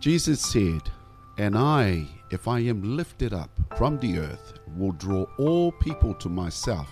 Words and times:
Jesus 0.00 0.40
said, 0.40 0.82
And 1.38 1.58
I, 1.58 2.06
if 2.30 2.46
I 2.46 2.60
am 2.60 2.96
lifted 2.96 3.34
up 3.34 3.50
from 3.76 3.98
the 3.98 4.20
earth, 4.20 4.52
will 4.76 4.92
draw 4.92 5.26
all 5.40 5.72
people 5.72 6.14
to 6.14 6.28
myself. 6.28 6.88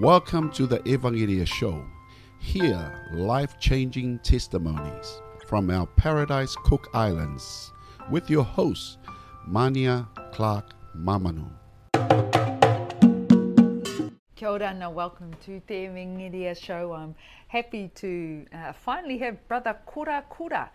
Welcome 0.00 0.50
to 0.52 0.66
the 0.66 0.78
Evangelia 0.78 1.46
Show. 1.46 1.84
Hear 2.38 3.10
life 3.12 3.60
changing 3.60 4.20
testimonies 4.20 5.20
from 5.46 5.70
our 5.70 5.86
Paradise 5.86 6.56
Cook 6.64 6.88
Islands 6.94 7.70
with 8.10 8.30
your 8.30 8.44
host, 8.44 8.96
Mania 9.46 10.08
Clark 10.32 10.72
Mamanu. 10.96 11.50
Kia 14.34 14.48
ora 14.48 14.68
and 14.68 14.94
welcome 14.94 15.34
to 15.44 15.60
Te 15.60 15.86
Mingiria 15.88 16.56
Show. 16.58 16.94
I'm 16.94 17.14
happy 17.48 17.90
to 17.96 18.46
uh, 18.54 18.72
finally 18.72 19.18
have 19.18 19.46
Brother 19.48 19.76
Kura 19.84 20.24
Kura 20.30 20.70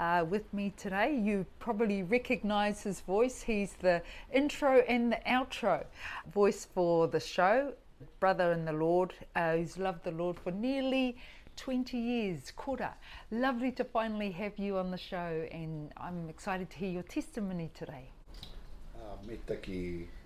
uh, 0.00 0.24
with 0.28 0.52
me 0.54 0.72
today. 0.76 1.14
You 1.14 1.46
probably 1.58 2.02
recognise 2.02 2.82
his 2.82 3.00
voice. 3.02 3.42
He's 3.42 3.74
the 3.74 4.02
intro 4.32 4.80
and 4.88 5.12
the 5.12 5.20
outro 5.28 5.84
voice 6.32 6.66
for 6.74 7.06
the 7.06 7.20
show. 7.20 7.74
Brother 8.18 8.52
in 8.52 8.64
the 8.64 8.72
Lord, 8.72 9.12
uh, 9.36 9.56
who's 9.56 9.76
loved 9.76 10.04
the 10.04 10.10
Lord 10.12 10.38
for 10.40 10.50
nearly 10.52 11.18
20 11.56 11.98
years. 11.98 12.50
Kura, 12.56 12.94
lovely 13.30 13.70
to 13.72 13.84
finally 13.84 14.30
have 14.30 14.58
you 14.58 14.78
on 14.78 14.90
the 14.90 14.96
show, 14.96 15.46
and 15.52 15.92
I'm 15.98 16.30
excited 16.30 16.70
to 16.70 16.78
hear 16.78 16.90
your 16.90 17.02
testimony 17.02 17.70
today. 17.74 18.10
Uh, 18.96 19.16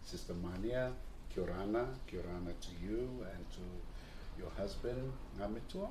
Sister 0.05 0.34
Mania, 0.34 0.92
kia 1.34 1.45
orana 1.45 1.86
to 2.61 2.69
you 2.80 3.27
and 3.34 3.45
to 3.50 4.38
your 4.38 4.50
husband, 4.56 5.12
Ngamitua. 5.36 5.88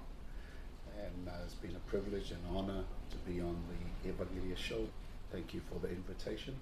And 1.02 1.27
uh, 1.27 1.31
it's 1.45 1.55
been 1.55 1.75
a 1.75 1.89
privilege 1.89 2.31
and 2.31 2.41
honour 2.55 2.83
to 3.11 3.17
be 3.29 3.41
on 3.41 3.57
the 4.03 4.09
Evangelia 4.09 4.57
show. 4.57 4.88
Thank 5.31 5.53
you 5.53 5.61
for 5.72 5.80
the 5.80 5.89
invitation. 5.89 6.55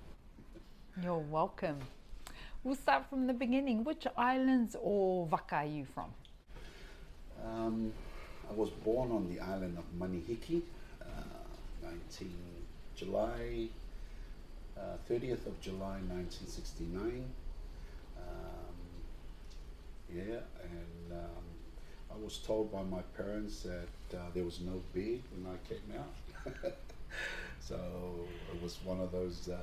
You're 1.03 1.17
welcome. 1.17 1.79
We'll 2.63 2.75
start 2.75 3.09
from 3.09 3.27
the 3.27 3.33
beginning. 3.33 3.83
Which 3.83 4.05
islands 4.17 4.75
or 4.81 5.25
waka 5.25 5.55
are 5.55 5.65
you 5.65 5.85
from? 5.85 6.11
Um, 7.45 7.91
I 8.49 8.53
was 8.53 8.69
born 8.69 9.11
on 9.11 9.33
the 9.33 9.39
island 9.39 9.77
of 9.77 9.85
Manihiki, 9.97 10.61
uh, 11.01 11.05
19 11.83 12.31
July, 12.95 13.67
uh, 14.77 14.97
30th 15.09 15.47
of 15.47 15.59
July 15.59 15.99
1969. 16.07 17.25
Um, 18.17 18.23
yeah, 20.13 20.21
and 20.63 21.00
was 22.23 22.37
told 22.37 22.71
by 22.71 22.83
my 22.83 23.01
parents 23.17 23.63
that 23.63 24.17
uh, 24.17 24.23
there 24.33 24.43
was 24.43 24.59
no 24.61 24.81
bed 24.93 25.21
when 25.31 25.45
I 25.53 25.57
came 25.67 25.91
out. 25.99 26.73
so 27.59 27.77
it 28.53 28.61
was 28.61 28.79
one 28.83 28.99
of 28.99 29.11
those 29.11 29.49
uh, 29.49 29.57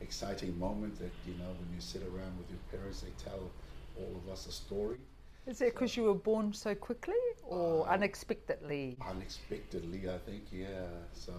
exciting 0.00 0.58
moments 0.58 0.98
that, 1.00 1.12
you 1.26 1.34
know, 1.34 1.50
when 1.60 1.68
you 1.74 1.80
sit 1.80 2.02
around 2.02 2.38
with 2.38 2.50
your 2.50 2.60
parents, 2.70 3.00
they 3.02 3.10
tell 3.22 3.50
all 3.96 4.16
of 4.24 4.32
us 4.32 4.46
a 4.46 4.52
story. 4.52 4.98
Is 5.46 5.60
it 5.62 5.72
because 5.74 5.96
you 5.96 6.04
were 6.04 6.14
born 6.14 6.52
so 6.52 6.74
quickly 6.74 7.14
or 7.42 7.86
Uh, 7.88 7.92
unexpectedly? 7.94 8.96
Unexpectedly, 9.08 10.08
I 10.08 10.18
think, 10.18 10.44
yeah. 10.52 10.88
So, 11.14 11.32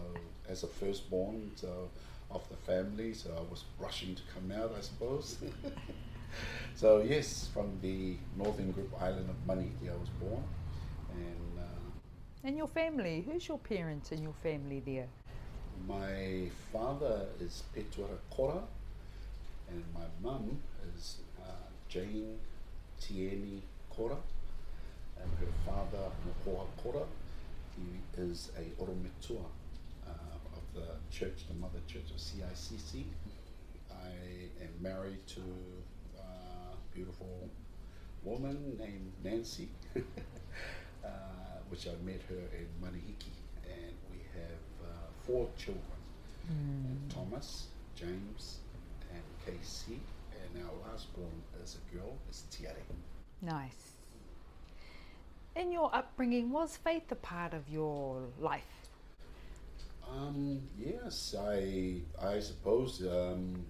as 0.47 0.63
a 0.63 0.67
firstborn 0.67 1.51
so, 1.55 1.89
of 2.31 2.47
the 2.49 2.55
family, 2.57 3.13
so 3.13 3.29
I 3.37 3.41
was 3.51 3.65
rushing 3.79 4.15
to 4.15 4.21
come 4.33 4.51
out, 4.51 4.73
I 4.77 4.81
suppose. 4.81 5.37
so, 6.75 7.01
yes, 7.01 7.49
from 7.53 7.77
the 7.81 8.15
northern 8.37 8.71
group 8.71 8.89
island 9.01 9.29
of 9.29 9.35
Manihiki, 9.47 9.89
I 9.91 9.95
was 9.97 10.09
born. 10.21 10.43
And 11.11 11.59
uh, 11.59 12.47
And 12.47 12.57
your 12.57 12.67
family? 12.67 13.25
Who's 13.29 13.47
your 13.47 13.57
parents 13.59 14.11
and 14.11 14.21
your 14.23 14.33
family 14.43 14.81
there? 14.85 15.07
my 15.87 16.49
father 16.73 17.25
is 17.39 17.63
Petuara 17.75 18.17
Kora, 18.29 18.61
and 19.69 19.83
my 19.93 20.05
mum 20.21 20.59
is 20.95 21.17
uh, 21.41 21.45
Jane 21.87 22.37
Tieni 23.01 23.61
Kora, 23.89 24.17
and 25.21 25.31
her 25.39 25.51
father 25.65 26.11
Mohoa 26.25 26.65
Kora. 26.83 27.05
He 27.77 28.21
is 28.21 28.51
a 28.57 28.81
Orometua 28.83 29.45
uh, 30.05 30.57
of 30.57 30.63
the 30.75 30.87
church, 31.17 31.47
the 31.47 31.53
mother 31.55 31.79
church 31.87 32.11
of 32.11 32.17
CICC. 32.17 33.03
I 33.91 34.11
am 34.61 34.73
married 34.81 35.25
to 35.27 35.41
beautiful 36.99 37.49
woman 38.23 38.77
named 38.77 39.13
Nancy, 39.23 39.69
uh, 39.95 41.09
which 41.69 41.87
I 41.87 41.91
met 42.03 42.21
her 42.27 42.43
in 42.59 42.67
Manihiki, 42.83 43.35
and 43.63 43.95
we 44.11 44.19
have 44.33 44.65
uh, 44.83 45.07
four 45.25 45.47
children: 45.57 46.01
uh, 46.49 47.13
Thomas, 47.13 47.67
James, 47.95 48.57
and 49.13 49.23
Casey, 49.45 50.01
and 50.33 50.65
our 50.65 50.91
last 50.91 51.13
born 51.15 51.41
is 51.63 51.77
a 51.77 51.95
girl, 51.95 52.17
is 52.29 52.43
Tiare. 52.51 52.83
Nice. 53.41 53.93
In 55.55 55.71
your 55.71 55.89
upbringing, 55.95 56.51
was 56.51 56.75
faith 56.75 57.09
a 57.11 57.15
part 57.15 57.53
of 57.53 57.69
your 57.69 58.23
life? 58.41 58.89
Um, 60.11 60.61
yes, 60.77 61.33
I 61.39 62.01
I 62.21 62.39
suppose 62.41 63.01
um, 63.07 63.65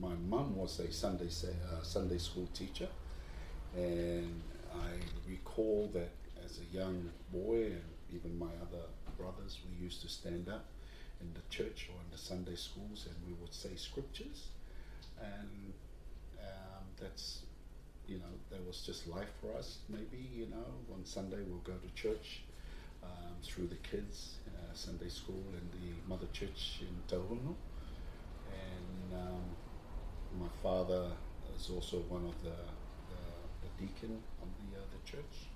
my 0.00 0.14
mum 0.28 0.56
was 0.56 0.78
a 0.80 0.92
Sunday 0.92 1.28
uh, 1.28 1.82
Sunday 1.82 2.18
school 2.18 2.48
teacher, 2.54 2.88
and 3.74 4.42
I 4.74 4.90
recall 5.28 5.90
that 5.94 6.10
as 6.44 6.58
a 6.58 6.76
young 6.76 7.10
boy 7.32 7.66
and 7.66 7.84
even 8.14 8.38
my 8.38 8.50
other 8.62 8.84
brothers, 9.16 9.58
we 9.68 9.82
used 9.82 10.02
to 10.02 10.08
stand 10.08 10.48
up 10.48 10.66
in 11.20 11.32
the 11.34 11.40
church 11.48 11.88
or 11.88 12.00
in 12.04 12.10
the 12.10 12.18
Sunday 12.18 12.56
schools, 12.56 13.06
and 13.06 13.16
we 13.26 13.32
would 13.40 13.54
say 13.54 13.70
scriptures, 13.76 14.48
and 15.20 15.72
um, 16.40 16.84
that's 17.00 17.42
you 18.06 18.18
know 18.18 18.34
that 18.50 18.64
was 18.66 18.82
just 18.84 19.06
life 19.06 19.30
for 19.40 19.56
us. 19.56 19.78
Maybe 19.88 20.28
you 20.34 20.46
know 20.46 20.66
on 20.92 21.04
Sunday 21.04 21.38
we'll 21.46 21.58
go 21.58 21.74
to 21.74 21.94
church 21.94 22.42
um, 23.02 23.34
through 23.42 23.68
the 23.68 23.76
kids 23.76 24.38
uh, 24.48 24.74
Sunday 24.74 25.08
school 25.08 25.44
and 25.56 25.70
the 25.72 26.08
mother 26.08 26.26
church 26.32 26.80
in 26.80 27.02
Tauhunu. 27.08 27.54
And 28.46 29.12
um, 29.20 29.53
my 30.38 30.48
father 30.62 31.10
is 31.56 31.70
also 31.70 31.98
one 32.08 32.24
of 32.24 32.34
the, 32.42 32.50
the, 32.50 33.22
the 33.62 33.86
deacon 33.86 34.22
of 34.42 34.48
the, 34.58 34.78
uh, 34.78 34.84
the 34.92 35.10
church. 35.10 35.48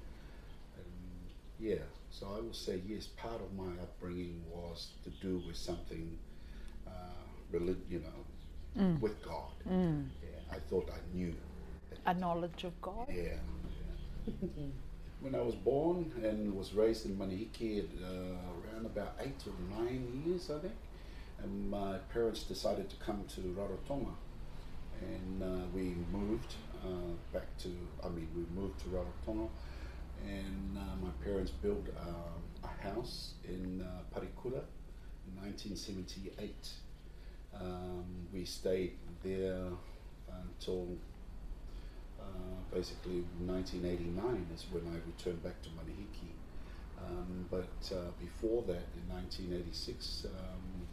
And 0.77 0.85
yeah, 1.59 1.85
so 2.11 2.27
I 2.37 2.41
will 2.41 2.55
say 2.55 2.81
yes, 2.87 3.07
part 3.07 3.41
of 3.41 3.53
my 3.55 3.73
upbringing 3.83 4.43
was 4.51 4.89
to 5.05 5.11
do 5.11 5.43
with 5.47 5.57
something, 5.57 6.19
uh, 6.87 6.91
relig- 7.51 7.87
you 7.91 8.01
know, 8.01 8.95
with 9.01 9.23
God. 9.25 9.53
Mm. 9.69 10.07
Yeah, 10.23 10.57
I 10.57 10.59
thought 10.71 10.89
I 10.91 11.17
knew. 11.17 11.35
A 12.07 12.15
knowledge 12.15 12.65
of 12.65 12.81
God? 12.81 13.07
Yeah. 13.09 13.35
yeah. 14.27 14.35
when 15.21 15.35
I 15.35 15.41
was 15.41 15.55
born 15.55 16.13
and 16.23 16.55
was 16.55 16.75
raised 16.75 17.07
in 17.07 17.17
Manihiki 17.17 17.81
at 17.81 17.87
uh, 18.03 18.73
around 18.73 18.87
about 18.87 19.17
eight 19.21 19.43
or 19.47 19.83
nine 19.83 20.23
years, 20.25 20.51
I 20.51 20.59
think, 20.61 20.75
and 21.43 21.71
my 21.71 21.99
parents 22.13 22.45
decided 22.45 22.89
to 22.91 22.97
come 22.97 23.25
to 23.35 23.41
Rarotonga, 23.41 24.15
and 25.01 25.43
uh, 25.43 25.67
we 25.75 25.97
moved 26.11 26.55
uh, 26.85 27.15
back 27.33 27.57
to. 27.59 27.69
I 28.05 28.09
mean, 28.09 28.29
we 28.35 28.45
moved 28.55 28.81
to 28.81 28.89
Rarotonga, 28.89 29.49
and 30.25 30.77
uh, 30.77 30.97
my 31.05 31.11
parents 31.25 31.51
built 31.51 31.89
um, 32.01 32.43
a 32.65 32.89
house 32.89 33.35
in 33.45 33.83
uh, 33.83 34.03
Parikura 34.15 34.63
in 35.27 35.37
1978. 35.43 36.71
Um, 37.61 38.29
we 38.33 38.45
stayed 38.45 38.99
there 39.23 39.67
until 40.29 40.89
basically 42.73 43.25
1989 43.47 44.47
is 44.55 44.67
when 44.71 44.83
I 44.93 44.97
returned 45.07 45.43
back 45.43 45.61
to 45.63 45.69
Manihiki. 45.71 46.31
Um, 47.01 47.47
but 47.51 47.91
uh, 47.93 48.11
before 48.21 48.63
that, 48.65 48.87
in 48.95 49.09
1986, 49.09 50.27
um, 50.27 50.87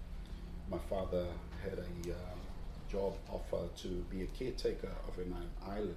my 0.70 0.78
father 0.90 1.28
had 1.64 1.80
a 1.80 2.12
uh, 2.14 2.45
job 2.96 3.14
offer 3.30 3.68
to 3.78 3.88
be 4.10 4.24
a 4.24 4.28
caretaker 4.28 4.92
of 5.08 5.18
an 5.20 5.36
island. 5.66 5.96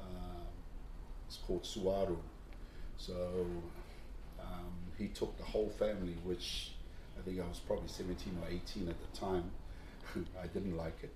Uh, 0.00 0.44
it's 1.26 1.38
called 1.46 1.62
Suwarrow. 1.64 2.16
So 2.96 3.46
um, 4.40 4.72
he 4.98 5.08
took 5.08 5.36
the 5.36 5.44
whole 5.44 5.68
family, 5.78 6.16
which 6.24 6.72
I 7.18 7.22
think 7.22 7.40
I 7.40 7.46
was 7.46 7.58
probably 7.58 7.88
17 7.88 8.38
or 8.42 8.48
18 8.48 8.88
at 8.88 8.96
the 9.00 9.18
time. 9.18 9.50
I 10.42 10.46
didn't 10.46 10.76
like 10.76 10.98
it. 11.02 11.14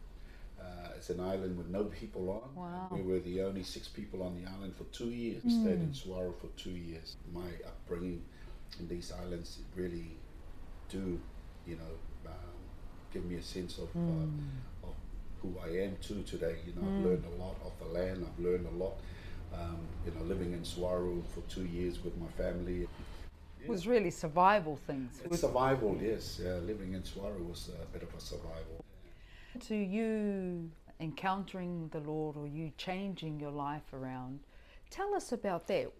Uh, 0.60 0.88
it's 0.96 1.08
an 1.10 1.20
island 1.20 1.56
with 1.56 1.68
no 1.68 1.84
people 1.84 2.28
on. 2.30 2.62
Wow. 2.62 2.88
We 2.90 3.02
were 3.02 3.20
the 3.20 3.42
only 3.42 3.62
six 3.62 3.86
people 3.86 4.22
on 4.22 4.34
the 4.42 4.50
island 4.50 4.74
for 4.76 4.84
two 4.84 5.10
years. 5.10 5.44
We 5.44 5.50
stayed 5.50 5.80
in 5.80 5.92
Suwarrow 5.92 6.34
for 6.40 6.48
two 6.56 6.70
years. 6.70 7.16
My 7.32 7.48
upbringing 7.64 8.22
in 8.80 8.88
these 8.88 9.12
islands 9.22 9.58
really 9.76 10.16
do, 10.88 11.20
you 11.66 11.76
know, 11.76 11.94
um, 12.26 12.58
give 13.12 13.24
me 13.24 13.36
a 13.36 13.42
sense 13.42 13.78
of, 13.78 13.88
uh, 13.96 14.26
of 14.77 14.77
who 15.42 15.54
I 15.64 15.84
am 15.84 15.96
too 16.00 16.22
today. 16.22 16.56
You 16.66 16.74
know, 16.74 16.88
I've 16.88 17.04
learned 17.04 17.24
a 17.24 17.42
lot 17.42 17.56
of 17.64 17.72
the 17.78 17.86
land. 17.86 18.26
I've 18.26 18.44
learned 18.44 18.66
a 18.66 18.76
lot. 18.76 18.94
Um, 19.54 19.78
you 20.04 20.12
know, 20.12 20.24
living 20.24 20.52
in 20.52 20.60
Suwarrow 20.60 21.22
for 21.34 21.40
two 21.48 21.64
years 21.64 22.04
with 22.04 22.16
my 22.18 22.26
family. 22.36 22.86
It 23.62 23.68
was 23.68 23.86
really 23.86 24.10
survival 24.10 24.76
things. 24.86 25.20
It's 25.24 25.40
survival, 25.40 25.96
yes. 26.00 26.40
Yeah, 26.42 26.54
living 26.56 26.92
in 26.92 27.02
Suwarrow 27.02 27.48
was 27.48 27.70
a 27.82 27.86
bit 27.86 28.02
of 28.02 28.14
a 28.14 28.20
survival. 28.20 28.84
To 29.60 29.74
you 29.74 30.70
encountering 31.00 31.88
the 31.92 32.00
Lord 32.00 32.36
or 32.36 32.46
you 32.46 32.72
changing 32.76 33.40
your 33.40 33.50
life 33.50 33.92
around, 33.92 34.40
tell 34.90 35.14
us 35.14 35.32
about 35.32 35.66
that. 35.68 35.90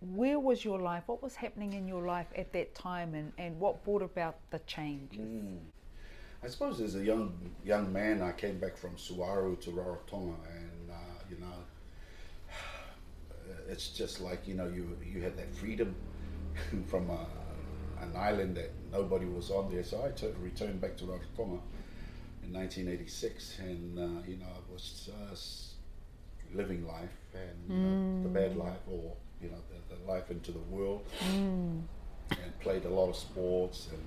Where 0.00 0.38
was 0.38 0.64
your 0.64 0.80
life? 0.80 1.04
What 1.06 1.22
was 1.22 1.34
happening 1.34 1.72
in 1.72 1.88
your 1.88 2.06
life 2.06 2.26
at 2.36 2.52
that 2.52 2.74
time 2.74 3.14
and, 3.14 3.32
and 3.38 3.58
what 3.58 3.82
brought 3.84 4.02
about 4.02 4.36
the 4.50 4.58
changes? 4.60 5.20
Mm. 5.20 5.58
I 6.44 6.48
suppose 6.48 6.80
as 6.80 6.94
a 6.94 7.02
young 7.04 7.32
young 7.64 7.92
man, 7.92 8.20
I 8.20 8.32
came 8.32 8.58
back 8.58 8.76
from 8.76 8.96
Suwarrow 8.96 9.58
to 9.62 9.70
Rarotonga, 9.70 10.34
and 10.54 10.90
uh, 10.90 10.94
you 11.30 11.36
know, 11.38 11.56
it's 13.68 13.88
just 13.88 14.20
like 14.20 14.46
you 14.46 14.54
know, 14.54 14.68
you 14.68 14.96
you 15.04 15.22
had 15.22 15.36
that 15.38 15.54
freedom 15.54 15.94
from 16.86 17.08
a, 17.08 17.26
an 18.02 18.14
island 18.14 18.56
that 18.56 18.72
nobody 18.92 19.24
was 19.24 19.50
on 19.50 19.72
there. 19.72 19.84
So 19.84 20.04
I 20.04 20.10
t- 20.10 20.28
returned 20.42 20.80
back 20.80 20.96
to 20.98 21.04
Rarotonga 21.04 21.60
in 22.42 22.52
1986, 22.52 23.58
and 23.60 23.98
uh, 23.98 24.02
you 24.28 24.36
know, 24.36 24.46
I 24.46 24.72
was 24.72 25.08
just 25.10 25.70
living 26.54 26.86
life 26.86 27.16
and 27.34 27.68
know, 27.70 28.22
the 28.22 28.28
bad 28.28 28.56
life, 28.56 28.78
or 28.86 29.14
you 29.42 29.48
know, 29.48 29.58
the, 29.70 29.96
the 29.96 30.12
life 30.12 30.30
into 30.30 30.52
the 30.52 30.58
world, 30.70 31.06
Mm. 31.30 31.82
and 32.30 32.60
played 32.60 32.84
a 32.84 32.90
lot 32.90 33.08
of 33.08 33.16
sports 33.16 33.88
and 33.92 34.02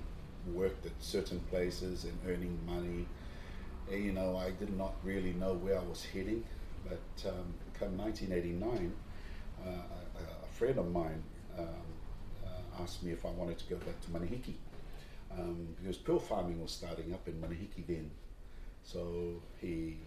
worked 0.54 0.86
at 0.86 0.92
certain 1.00 1.40
places 1.50 2.04
and 2.04 2.18
earning 2.26 2.58
money. 2.66 3.06
And, 3.90 4.04
you 4.04 4.12
know, 4.12 4.36
I 4.36 4.50
did 4.50 4.76
not 4.76 4.94
really 5.02 5.32
know 5.32 5.54
where 5.54 5.78
I 5.78 5.82
was 5.82 6.04
heading, 6.04 6.44
but 6.84 7.28
um, 7.28 7.54
come 7.78 7.96
1989, 7.96 8.92
uh, 9.60 9.68
a, 9.68 9.72
a 10.44 10.48
friend 10.52 10.78
of 10.78 10.90
mine 10.90 11.22
um, 11.58 11.66
uh, 12.46 12.82
asked 12.82 13.02
me 13.02 13.12
if 13.12 13.24
I 13.24 13.30
wanted 13.30 13.58
to 13.58 13.64
go 13.64 13.76
back 13.76 14.00
to 14.02 14.08
Manihiki 14.10 14.54
um, 15.36 15.68
because 15.80 15.96
pearl 15.96 16.18
farming 16.18 16.60
was 16.60 16.72
starting 16.72 17.12
up 17.12 17.26
in 17.26 17.34
Manihiki 17.34 17.86
then. 17.86 18.10
So 18.82 19.42
he 19.60 19.98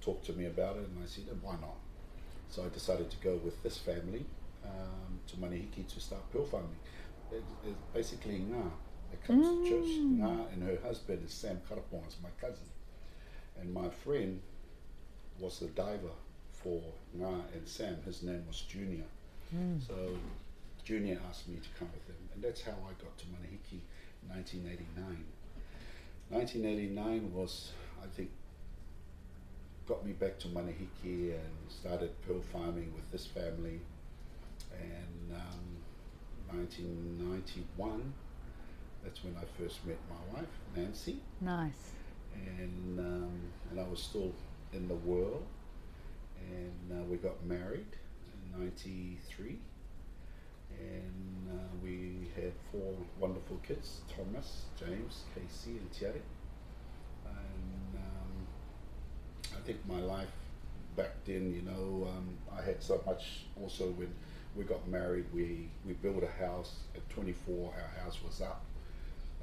talked 0.00 0.26
to 0.26 0.32
me 0.32 0.46
about 0.46 0.76
it, 0.76 0.88
and 0.88 1.02
I 1.02 1.06
said, 1.06 1.24
"Why 1.40 1.54
not?" 1.54 1.76
So 2.50 2.64
I 2.64 2.68
decided 2.68 3.10
to 3.10 3.16
go 3.18 3.36
with 3.44 3.62
this 3.62 3.78
family 3.78 4.26
um, 4.64 5.20
to 5.28 5.36
Manihiki 5.36 5.86
to 5.94 6.00
start 6.00 6.30
pearl 6.32 6.44
farming. 6.44 6.76
It, 7.32 7.42
basically 7.92 8.38
Ngā 8.38 8.70
that 9.16 9.26
comes 9.26 9.46
to 9.46 9.68
church. 9.68 9.88
Ngā 10.20 10.52
and 10.52 10.62
her 10.62 10.78
husband 10.86 11.24
is 11.24 11.32
Sam 11.32 11.60
Karaponga, 11.68 12.08
is 12.08 12.16
my 12.22 12.30
cousin. 12.40 12.66
And 13.58 13.72
my 13.72 13.88
friend 13.88 14.40
was 15.38 15.58
the 15.60 15.66
diver 15.66 16.14
for 16.52 16.82
Ngā 17.16 17.54
and 17.54 17.66
Sam. 17.66 17.96
His 18.04 18.22
name 18.22 18.44
was 18.46 18.60
Junior. 18.60 19.04
So 19.86 20.18
Junior 20.84 21.20
asked 21.28 21.48
me 21.48 21.56
to 21.56 21.68
come 21.78 21.88
with 21.92 22.06
him. 22.08 22.28
And 22.34 22.42
that's 22.42 22.62
how 22.62 22.72
I 22.72 22.92
got 23.02 23.16
to 23.18 23.24
Manihiki 23.26 23.80
in 24.22 24.28
1989. 24.28 25.24
1989 26.28 27.32
was, 27.32 27.72
I 28.02 28.06
think, 28.08 28.30
got 29.86 30.04
me 30.04 30.12
back 30.12 30.38
to 30.40 30.48
Manihiki 30.48 31.32
and 31.32 31.54
started 31.68 32.10
pearl 32.26 32.42
farming 32.52 32.92
with 32.94 33.10
this 33.12 33.24
family. 33.26 33.80
And 34.78 35.32
um, 35.32 36.58
1991, 36.58 38.12
that's 39.06 39.22
when 39.22 39.36
I 39.36 39.44
first 39.62 39.86
met 39.86 39.98
my 40.10 40.38
wife, 40.40 40.48
Nancy, 40.74 41.20
Nice. 41.40 41.92
and 42.34 42.98
um, 42.98 43.40
and 43.70 43.78
I 43.80 43.84
was 43.88 44.02
still 44.02 44.32
in 44.72 44.88
the 44.88 44.94
world. 44.96 45.44
And 46.38 46.92
uh, 47.00 47.04
we 47.04 47.16
got 47.16 47.42
married 47.44 47.86
in 48.54 48.60
'93, 48.60 49.58
and 50.78 51.48
uh, 51.50 51.62
we 51.82 52.30
had 52.34 52.52
four 52.72 52.94
wonderful 53.18 53.58
kids: 53.66 54.00
Thomas, 54.14 54.62
James, 54.78 55.22
Casey, 55.34 55.78
and 55.78 55.90
Tiare. 55.92 56.20
And 57.26 57.96
um, 57.96 59.56
I 59.56 59.60
think 59.66 59.78
my 59.88 60.00
life 60.00 60.28
back 60.96 61.12
then, 61.24 61.52
you 61.54 61.62
know, 61.62 62.08
um, 62.10 62.36
I 62.56 62.62
had 62.62 62.82
so 62.82 63.00
much. 63.06 63.44
Also, 63.60 63.90
when 63.92 64.12
we 64.56 64.64
got 64.64 64.86
married, 64.88 65.26
we 65.32 65.68
we 65.86 65.92
built 65.94 66.22
a 66.22 66.44
house. 66.44 66.74
At 66.94 67.08
24, 67.10 67.72
our 67.74 68.02
house 68.04 68.18
was 68.24 68.40
up, 68.42 68.62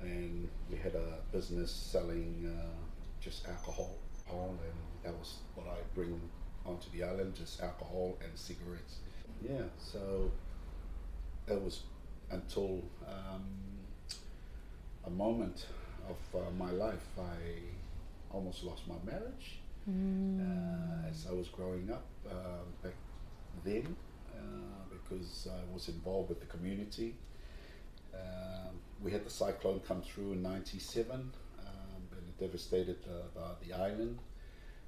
and 0.04 0.50
we 0.70 0.78
had 0.78 0.96
a 0.96 1.20
business 1.32 1.72
selling 1.72 2.52
uh, 2.60 2.86
just 3.20 3.48
alcohol, 3.48 3.96
and 4.30 4.60
that 5.04 5.14
was 5.14 5.38
what 5.56 5.68
I 5.68 5.78
bring 5.96 6.20
onto 6.66 6.90
the 6.92 7.04
island: 7.04 7.36
just 7.36 7.62
alcohol 7.62 8.18
and 8.24 8.38
cigarettes. 8.38 9.00
Yeah, 9.42 9.64
so 9.78 10.32
it 11.48 11.62
was 11.62 11.82
until 12.32 12.84
um, 13.08 13.44
a 15.06 15.10
moment 15.10 15.68
of 16.10 16.18
uh, 16.40 16.50
my 16.58 16.72
life 16.72 17.08
I 17.18 18.34
almost 18.34 18.64
lost 18.64 18.88
my 18.88 18.96
marriage 19.06 19.60
uh, 19.88 21.10
as 21.10 21.28
I 21.30 21.34
was 21.34 21.50
growing 21.50 21.92
up 21.92 22.06
um, 22.30 22.66
back 22.82 22.96
then 23.64 23.96
uh, 24.34 24.86
because 24.90 25.48
I 25.52 25.74
was 25.74 25.90
involved 25.90 26.30
with 26.30 26.40
the 26.40 26.46
community. 26.48 27.16
Um, 28.14 28.80
we 29.04 29.12
had 29.12 29.26
the 29.26 29.30
cyclone 29.30 29.82
come 29.88 30.02
through 30.02 30.34
in 30.34 30.42
'97 30.42 31.16
um, 31.20 31.28
and 32.12 32.28
it 32.28 32.40
devastated 32.40 32.98
uh, 33.08 33.56
the, 33.62 33.68
the 33.68 33.74
island. 33.74 34.20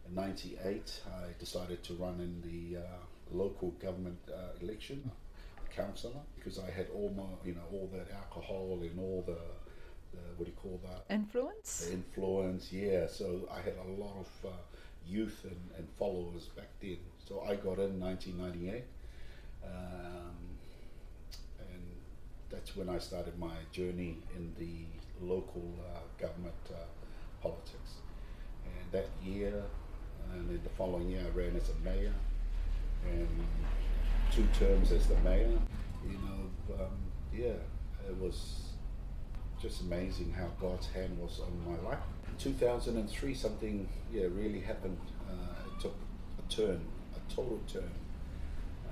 In 0.07 0.15
'98, 0.15 1.01
I 1.07 1.39
decided 1.39 1.83
to 1.83 1.94
run 1.94 2.19
in 2.19 2.41
the 2.41 2.79
uh, 2.79 2.81
local 3.31 3.71
government 3.71 4.19
uh, 4.29 4.63
election, 4.63 5.12
councillor, 5.75 6.21
because 6.35 6.59
I 6.59 6.71
had 6.71 6.88
all 6.94 7.13
my, 7.15 7.23
you 7.47 7.56
know, 7.56 7.62
all 7.71 7.89
that 7.94 8.07
alcohol 8.15 8.79
and 8.81 9.00
all 9.00 9.23
the, 9.25 9.33
the 10.15 10.23
what 10.38 10.45
do 10.45 10.51
you 10.51 10.57
call 10.57 10.79
that? 10.83 11.13
Influence? 11.13 11.88
the 11.88 11.94
influence, 11.94 12.71
yeah. 12.71 13.07
So 13.07 13.50
I 13.51 13.61
had 13.61 13.73
a 13.85 14.01
lot 14.01 14.15
of 14.19 14.50
uh, 14.50 14.53
youth 15.07 15.41
and, 15.44 15.59
and 15.77 15.88
followers 15.97 16.45
back 16.56 16.69
then. 16.81 16.97
So 17.27 17.41
I 17.41 17.56
got 17.56 17.79
in 17.79 18.00
1998, 18.00 18.83
um, 19.65 19.71
that's 22.56 22.75
when 22.75 22.88
I 22.90 23.00
started 23.00 23.38
my 23.38 23.54
journey 23.74 24.18
in 24.36 24.54
the 24.57 24.86
local 25.22 25.75
uh, 25.80 26.00
government 26.18 26.56
uh, 26.72 26.78
politics. 27.42 27.96
And 28.66 28.92
that 28.94 29.10
year, 29.24 29.63
and 30.31 30.50
then 30.50 30.62
the 30.63 30.69
following 30.69 31.10
year, 31.10 31.22
I 31.25 31.38
ran 31.38 31.56
as 31.56 31.69
a 31.69 31.75
mayor, 31.84 32.13
and 33.12 33.28
two 34.31 34.48
terms 34.57 34.92
as 34.92 35.07
the 35.07 35.18
mayor. 35.18 35.52
You 36.06 36.18
know, 36.18 36.75
um, 36.84 36.98
yeah, 37.34 37.60
it 38.07 38.18
was 38.19 38.69
just 39.62 39.81
amazing 39.81 40.31
how 40.31 40.47
God's 40.59 40.88
hand 40.88 41.19
was 41.19 41.42
on 41.42 41.71
my 41.71 41.90
life. 41.90 42.00
In 42.28 42.38
2003, 42.38 43.33
something 43.33 43.88
yeah 44.14 44.28
really 44.31 44.62
happened. 44.62 44.97
Uh, 45.30 45.68
it 45.68 45.81
took 45.81 45.95
a 46.40 46.52
turn, 46.52 46.81
a 47.16 47.33
total 47.33 47.59
turn. 47.68 47.92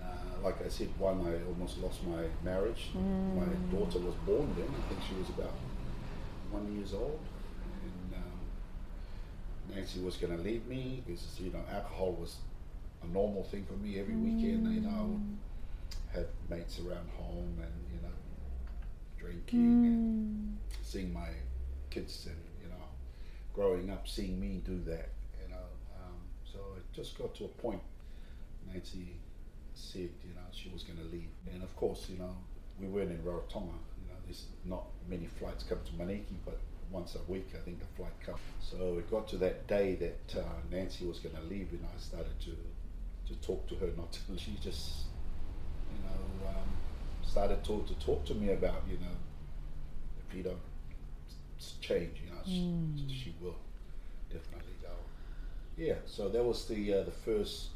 Uh, 0.03 0.43
like 0.43 0.63
I 0.65 0.69
said, 0.69 0.89
one 0.97 1.21
I 1.25 1.43
almost 1.47 1.77
lost 1.79 2.03
my 2.03 2.23
marriage. 2.43 2.91
My 3.35 3.45
daughter 3.71 3.99
was 3.99 4.15
born 4.25 4.53
then. 4.57 4.67
I 4.67 4.89
think 4.89 5.01
she 5.07 5.15
was 5.15 5.29
about 5.29 5.53
one 6.51 6.73
years 6.75 6.93
old, 6.93 7.19
and 7.83 8.13
um, 8.15 9.75
Nancy 9.75 9.99
was 10.01 10.17
going 10.17 10.35
to 10.35 10.43
leave 10.43 10.65
me 10.67 11.03
because 11.05 11.39
you 11.39 11.51
know 11.51 11.61
alcohol 11.71 12.13
was 12.13 12.35
a 13.03 13.07
normal 13.07 13.43
thing 13.43 13.65
for 13.65 13.73
me 13.73 13.99
every 13.99 14.15
weekend. 14.15 14.73
You 14.73 14.81
know, 14.81 14.89
I 14.89 15.01
would 15.03 15.21
have 16.13 16.27
mates 16.49 16.79
around 16.79 17.09
home 17.17 17.57
and 17.61 17.73
you 17.91 18.01
know 18.01 18.13
drinking 19.17 19.85
and 19.85 20.57
seeing 20.81 21.11
my 21.13 21.29
kids 21.89 22.27
and 22.27 22.35
you 22.61 22.69
know 22.69 22.83
growing 23.53 23.89
up 23.89 24.07
seeing 24.07 24.39
me 24.39 24.61
do 24.65 24.79
that 24.85 25.09
you 25.41 25.49
know 25.49 25.65
um, 25.97 26.17
so 26.51 26.59
it 26.77 26.83
just 26.93 27.17
got 27.17 27.33
to 27.35 27.45
a 27.45 27.47
point 27.47 27.81
Nancy 28.71 29.15
said 29.75 30.09
you 30.23 30.33
know 30.35 30.47
she 30.51 30.69
was 30.69 30.83
going 30.83 30.99
to 30.99 31.05
leave. 31.05 31.29
And 31.53 31.63
of 31.63 31.75
course 31.75 32.07
you 32.09 32.17
know 32.17 32.35
we 32.79 32.87
weren't 32.87 33.11
in 33.11 33.19
Rarotonga 33.19 33.77
you 33.99 34.07
know 34.09 34.17
there's 34.25 34.45
not 34.65 34.83
many 35.07 35.27
flights 35.27 35.63
come 35.63 35.79
to 35.85 35.91
Manihiki 35.93 36.37
but 36.45 36.59
once 36.91 37.15
a 37.15 37.31
week 37.31 37.49
I 37.55 37.59
think 37.59 37.79
the 37.79 37.85
flight 37.97 38.19
comes. 38.25 38.39
So 38.59 38.97
it 38.99 39.09
got 39.09 39.27
to 39.29 39.37
that 39.37 39.67
day 39.67 39.95
that 39.95 40.39
uh, 40.39 40.45
Nancy 40.71 41.05
was 41.05 41.19
going 41.19 41.35
to 41.35 41.41
leave 41.43 41.69
and 41.71 41.85
I 41.85 41.97
started 41.99 42.39
to 42.41 42.55
to 43.27 43.35
talk 43.41 43.67
to 43.69 43.75
her 43.75 43.89
not 43.97 44.11
to 44.13 44.37
she 44.37 44.57
just 44.61 45.05
you 45.91 45.99
know 46.03 46.47
um, 46.49 46.69
started 47.21 47.63
to, 47.65 47.83
to 47.87 47.93
talk 47.99 48.25
to 48.25 48.35
me 48.35 48.51
about 48.51 48.83
you 48.89 48.97
know 48.99 49.15
if 50.27 50.35
you 50.35 50.43
don't 50.43 50.57
change, 51.81 52.21
you 52.23 52.29
know, 52.29 52.41
s- 52.41 52.49
she 53.07 53.33
will 53.41 53.55
definitely 54.29 54.73
go. 54.81 54.89
Yeah, 55.77 55.95
so 56.05 56.29
that 56.29 56.43
was 56.43 56.65
the 56.67 56.93
uh, 56.93 57.03
the 57.03 57.11
first 57.11 57.69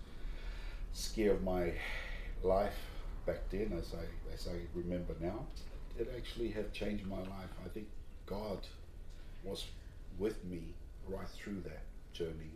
scare 0.97 1.31
of 1.31 1.43
my 1.43 1.73
life 2.43 2.79
back 3.25 3.49
then, 3.51 3.71
as 3.77 3.93
I 3.93 4.33
as 4.33 4.47
I 4.47 4.57
remember 4.73 5.13
now. 5.21 5.45
It 5.99 6.11
actually 6.15 6.49
have 6.51 6.71
changed 6.73 7.05
my 7.05 7.17
life. 7.17 7.53
I 7.65 7.69
think 7.69 7.87
God 8.25 8.59
was 9.43 9.65
with 10.17 10.43
me 10.45 10.61
right 11.07 11.27
through 11.27 11.61
that 11.61 11.83
journey, 12.13 12.51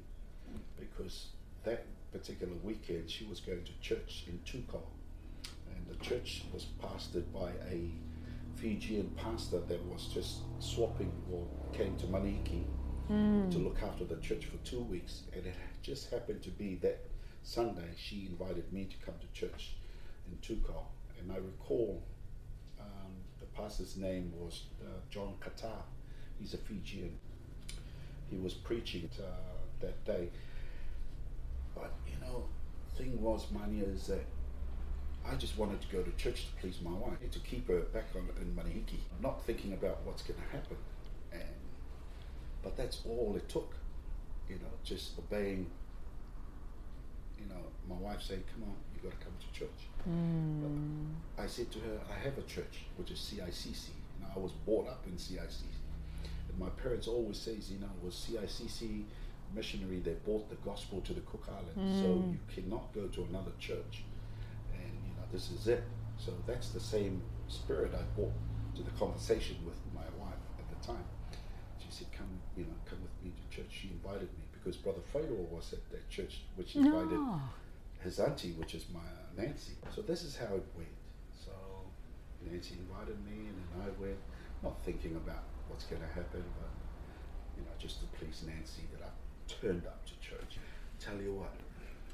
because 0.80 1.28
that 1.64 1.86
particular 2.12 2.54
weekend 2.64 3.10
she 3.10 3.26
was 3.26 3.40
going 3.40 3.64
to 3.64 3.72
church 3.80 4.26
in 4.28 4.40
Tukao, 4.46 4.82
and 5.70 5.88
the 5.88 6.04
church 6.04 6.44
was 6.54 6.66
pastored 6.82 7.32
by 7.34 7.52
a 7.70 7.90
Fijian 8.56 9.12
pastor 9.18 9.60
that 9.60 9.86
was 9.86 10.08
just 10.08 10.40
swapping 10.60 11.12
or 11.32 11.46
came 11.74 11.96
to 11.98 12.06
Manihiki 12.08 12.64
hmm. 13.08 13.50
to 13.50 13.58
look 13.58 13.82
after 13.82 14.04
the 14.04 14.18
church 14.18 14.46
for 14.46 14.58
two 14.58 14.82
weeks. 14.82 15.24
And 15.34 15.46
it 15.46 15.56
just 15.82 16.12
happened 16.12 16.44
to 16.44 16.50
be 16.50 16.76
that 16.82 17.00
Sunday 17.44 17.90
she 17.98 18.28
invited 18.30 18.72
me 18.72 18.86
to 18.86 19.06
come 19.06 19.16
to 19.20 19.40
church 19.40 19.76
in 20.28 20.38
Tukao. 20.38 20.84
And 21.20 21.32
I 21.32 21.36
recall 21.36 22.02
um, 22.80 23.14
the 23.40 23.46
pastor's 23.48 23.98
name 23.98 24.32
was 24.38 24.64
uh, 24.82 25.00
John 25.10 25.34
Kata. 25.40 25.84
He's 26.40 26.54
a 26.54 26.58
Fijian. 26.58 27.18
He 28.30 28.38
was 28.38 28.54
preaching 28.54 29.10
uh, 29.20 29.24
that 29.82 30.04
day. 30.06 30.30
But 31.76 31.94
you 32.08 32.26
know, 32.26 32.46
thing 32.98 33.22
was, 33.22 33.46
Mania, 33.52 33.86
is 33.86 34.08
that 34.08 34.26
I 35.30 35.36
just 35.36 35.58
wanted 35.58 35.82
to 35.82 35.88
go 35.88 36.02
to 36.02 36.12
church 36.12 36.48
to 36.48 36.62
please 36.62 36.80
my 36.82 36.92
wife, 36.92 37.20
to 37.32 37.40
keep 37.40 37.68
her 37.68 37.82
back 37.82 38.06
on 38.16 38.28
in 38.42 38.56
Manihiki, 38.56 39.00
not 39.22 39.44
thinking 39.46 39.74
about 39.74 40.00
what's 40.04 40.24
going 40.24 40.40
to 40.40 40.48
happen. 40.56 40.78
And 41.32 41.44
but 42.64 42.76
that's 42.78 43.02
all 43.06 43.36
it 43.36 43.48
took, 43.50 43.76
you 44.50 44.56
know, 44.56 44.72
just 44.84 45.18
obeying. 45.18 45.70
You 47.42 47.50
know, 47.50 47.62
my 47.90 47.96
wife 47.96 48.22
said, 48.22 48.44
"Come 48.54 48.64
on, 48.70 48.76
you 48.94 49.02
got 49.02 49.20
to 49.20 49.26
come 49.26 49.34
to 49.40 49.60
church." 49.60 49.82
But 50.06 51.44
I 51.44 51.48
said 51.48 51.72
to 51.72 51.80
her, 51.80 52.00
"I 52.10 52.18
have 52.24 52.38
a 52.38 52.44
church, 52.44 52.86
which 52.98 53.12
is 53.12 53.20
CICC. 53.20 53.90
You 53.90 54.26
know, 54.26 54.32
I 54.36 54.40
was 54.40 54.52
brought 54.66 54.88
up 54.88 55.06
in 55.08 55.14
CICC, 55.14 55.64
and 56.50 56.60
my 56.60 56.70
parents 56.70 57.08
always 57.08 57.38
says, 57.38 57.72
you 57.72 57.80
know, 57.80 57.90
it 57.98 58.06
was 58.06 58.16
CICC 58.16 59.06
missionary 59.54 60.00
that 60.00 60.24
brought 60.24 60.50
the 60.50 60.56
gospel 60.58 61.02
to 61.02 61.14
the 61.14 61.22
Cook 61.22 61.48
Islands. 61.50 62.00
Mm. 62.00 62.02
So 62.02 62.08
you 62.32 62.40
cannot 62.54 62.94
go 62.94 63.08
to 63.08 63.24
another 63.24 63.52
church, 63.60 64.04
and 64.74 64.92
you 65.06 65.14
know, 65.18 65.26
this 65.32 65.52
is 65.52 65.68
it. 65.68 65.84
So 66.18 66.32
that's 66.46 66.70
the 66.70 66.80
same 66.80 67.22
spirit 67.48 67.92
I 67.94 68.04
brought 68.16 68.34
to 68.76 68.84
the 68.84 68.92
conversation 68.92 69.58
with 69.66 69.80
my 69.94 70.08
wife 70.24 70.40
at 70.60 70.68
the 70.70 70.80
time. 70.86 71.04
She 71.80 71.88
said, 71.90 72.12
"Come, 72.12 72.30
you 72.56 72.64
know, 72.64 72.78
come 72.86 73.02
with 73.02 73.16
me 73.24 73.32
to 73.36 73.56
church." 73.56 73.72
She 73.72 73.90
invited 73.90 74.30
me 74.38 74.41
because 74.64 74.78
Brother 74.78 75.02
Fedor 75.12 75.42
was 75.50 75.74
at 75.74 75.90
that 75.92 76.08
church, 76.10 76.42
which 76.56 76.76
ah. 76.76 76.80
invited 76.80 77.12
No. 77.12 77.42
his 78.04 78.20
auntie, 78.20 78.52
which 78.54 78.76
is 78.76 78.86
my 78.94 79.00
uh, 79.00 79.42
Nancy. 79.42 79.74
So 79.96 80.02
this 80.02 80.24
is 80.24 80.36
how 80.36 80.54
it 80.56 80.66
went. 80.76 80.90
So 81.46 81.52
Nancy 82.46 82.76
invited 82.78 83.18
me, 83.26 83.48
and 83.50 83.58
then 83.58 83.82
I 83.88 84.02
went, 84.02 84.18
not 84.64 84.84
thinking 84.84 85.16
about 85.16 85.44
what's 85.68 85.86
going 85.86 86.02
to 86.02 86.08
happen, 86.08 86.44
but 86.60 86.70
you 87.58 87.64
know, 87.64 87.72
just 87.80 88.00
to 88.02 88.06
please 88.18 88.44
Nancy, 88.46 88.84
that 88.94 89.02
I 89.06 89.12
turned 89.48 89.86
up 89.86 90.06
to 90.06 90.14
church. 90.20 90.58
Tell 91.00 91.20
you 91.20 91.34
what, 91.34 91.54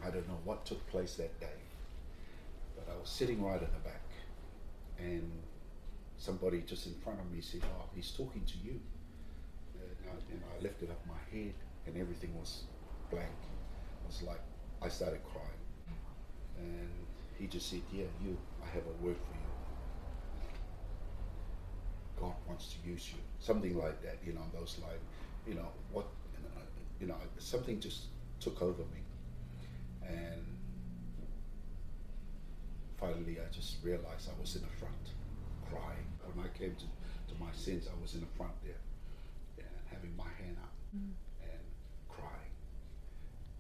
I 0.05 0.09
don't 0.09 0.27
know 0.27 0.39
what 0.45 0.65
took 0.65 0.85
place 0.87 1.15
that 1.15 1.37
day, 1.39 1.59
but 2.75 2.91
I 2.91 2.97
was 2.97 3.09
sitting 3.09 3.43
right 3.43 3.61
at 3.61 3.73
the 3.73 3.79
back, 3.79 4.03
and 4.97 5.29
somebody 6.17 6.61
just 6.61 6.87
in 6.87 6.93
front 6.95 7.19
of 7.19 7.29
me 7.31 7.41
said, 7.41 7.61
"Oh, 7.65 7.85
he's 7.93 8.11
talking 8.11 8.43
to 8.45 8.57
you." 8.63 8.79
And 9.75 10.09
I, 10.09 10.31
and 10.31 10.41
I 10.57 10.63
lifted 10.63 10.89
up 10.89 11.05
my 11.05 11.19
head, 11.37 11.53
and 11.87 11.97
everything 11.97 12.37
was 12.37 12.63
blank. 13.09 13.39
It 14.03 14.07
was 14.07 14.21
like 14.23 14.41
I 14.81 14.89
started 14.89 15.21
crying, 15.23 15.63
and 16.57 16.89
he 17.39 17.47
just 17.47 17.69
said, 17.69 17.81
"Yeah, 17.91 18.05
you. 18.21 18.37
I 18.63 18.67
have 18.75 18.83
a 18.85 19.03
word 19.03 19.17
for 19.17 19.33
you. 19.33 19.51
God 22.19 22.35
wants 22.47 22.73
to 22.73 22.89
use 22.89 23.09
you." 23.11 23.19
Something 23.39 23.77
like 23.77 24.01
that, 24.03 24.17
you 24.25 24.33
know, 24.33 24.41
those 24.53 24.77
like, 24.81 24.99
you 25.47 25.53
know, 25.53 25.69
what, 25.91 26.07
you 26.99 27.07
know, 27.07 27.15
something 27.37 27.79
just 27.79 28.05
took 28.39 28.61
over 28.61 28.83
me, 28.93 29.01
and 30.07 30.45
finally 32.99 33.37
I 33.39 33.51
just 33.53 33.77
realized 33.83 34.29
I 34.29 34.39
was 34.41 34.55
in 34.55 34.61
the 34.63 34.73
front, 34.79 35.13
crying. 35.69 36.05
When 36.33 36.45
I 36.45 36.49
came 36.57 36.75
to, 36.75 36.85
to 37.33 37.39
my 37.39 37.51
sins, 37.53 37.87
I 37.87 38.01
was 38.01 38.13
in 38.15 38.21
the 38.21 38.31
front 38.37 38.53
there, 38.63 38.81
and 39.57 39.67
having 39.89 40.15
my 40.17 40.29
hand 40.43 40.57
up 40.61 40.73
and 41.41 41.61
crying. 42.09 42.53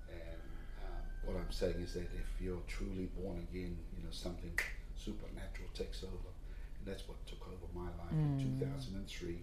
And 0.09 0.41
um, 0.83 1.03
what 1.23 1.36
I'm 1.47 1.53
saying 1.53 1.79
is 1.79 1.93
that 1.93 2.11
if 2.11 2.27
you're 2.41 2.59
truly 2.67 3.07
born 3.15 3.39
again, 3.49 3.79
you 3.95 4.03
know, 4.03 4.11
something 4.11 4.51
supernatural 4.99 5.71
takes 5.73 6.03
over. 6.03 6.31
And 6.75 6.83
that's 6.83 7.07
what 7.07 7.15
took 7.25 7.39
over 7.47 7.71
my 7.73 7.87
life 8.03 8.11
in 8.11 8.59
2003 8.59 9.39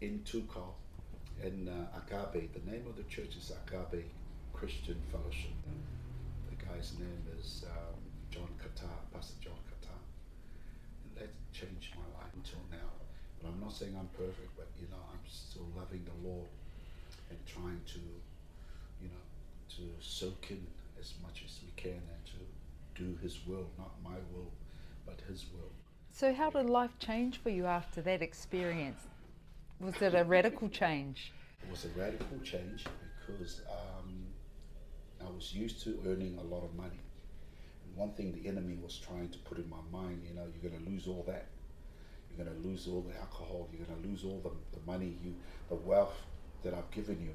in 0.00 0.24
Tukao 0.24 0.72
in 1.44 1.68
uh, 1.68 2.00
Agape. 2.00 2.56
The 2.56 2.64
name 2.64 2.86
of 2.88 2.96
the 2.96 3.04
church 3.04 3.36
is 3.36 3.52
Agape 3.52 4.08
Christian 4.54 4.96
Fellowship. 5.12 5.52
The 6.48 6.56
guy's 6.56 6.96
name 6.98 7.20
is 7.38 7.66
um, 7.68 8.00
John 8.30 8.48
Kata, 8.56 8.88
Pastor 9.12 9.36
John 9.44 9.60
Kata. 9.68 9.92
And 11.04 11.12
that 11.20 11.30
changed 11.52 11.92
my 12.00 12.08
life 12.16 12.32
until 12.32 12.64
now. 12.72 12.96
But 13.36 13.52
I'm 13.52 13.60
not 13.60 13.76
saying 13.76 13.92
I'm 13.92 14.08
perfect, 14.16 14.56
but 14.56 14.72
you 14.80 14.88
know, 14.88 15.04
I'm 15.12 15.20
still 15.28 15.68
loving 15.76 16.00
the 16.08 16.16
Lord 16.26 16.48
and 17.28 17.36
trying 17.44 17.84
to, 17.92 18.00
you 19.04 19.12
know, 19.12 19.24
to 19.76 19.84
soak 20.00 20.48
in 20.48 20.64
as 21.02 21.14
much 21.20 21.42
as 21.44 21.58
we 21.64 21.72
can 21.76 22.00
and 22.14 22.24
to 22.24 23.02
do 23.02 23.18
His 23.20 23.40
will, 23.46 23.66
not 23.76 23.90
my 24.04 24.16
will, 24.32 24.52
but 25.04 25.20
His 25.28 25.46
will. 25.52 25.72
So, 26.12 26.32
how 26.32 26.50
did 26.50 26.70
life 26.70 26.96
change 27.00 27.38
for 27.42 27.50
you 27.50 27.66
after 27.66 28.00
that 28.02 28.22
experience? 28.22 29.00
Was 29.80 30.00
it 30.00 30.14
a 30.14 30.24
radical 30.24 30.68
change? 30.68 31.32
It 31.64 31.70
was 31.70 31.84
a 31.86 32.00
radical 32.00 32.38
change 32.44 32.84
because 33.26 33.62
um, 33.68 34.26
I 35.20 35.30
was 35.30 35.52
used 35.52 35.82
to 35.84 35.98
earning 36.06 36.38
a 36.38 36.54
lot 36.54 36.62
of 36.62 36.74
money. 36.76 37.00
And 37.84 37.96
one 37.96 38.12
thing 38.12 38.32
the 38.32 38.48
enemy 38.48 38.78
was 38.80 38.96
trying 38.98 39.30
to 39.30 39.38
put 39.38 39.58
in 39.58 39.68
my 39.68 39.82
mind, 39.90 40.22
you 40.28 40.34
know, 40.34 40.46
you're 40.52 40.70
going 40.70 40.84
to 40.84 40.90
lose 40.90 41.08
all 41.08 41.24
that. 41.26 41.46
You're 42.28 42.44
going 42.46 42.62
to 42.62 42.68
lose 42.68 42.86
all 42.86 43.00
the 43.00 43.18
alcohol. 43.18 43.68
You're 43.72 43.86
going 43.86 44.02
to 44.02 44.08
lose 44.08 44.24
all 44.24 44.40
the, 44.44 44.78
the 44.78 44.86
money, 44.86 45.16
you, 45.24 45.34
the 45.68 45.74
wealth 45.74 46.14
that 46.62 46.74
I've 46.74 46.90
given 46.92 47.20
you. 47.20 47.34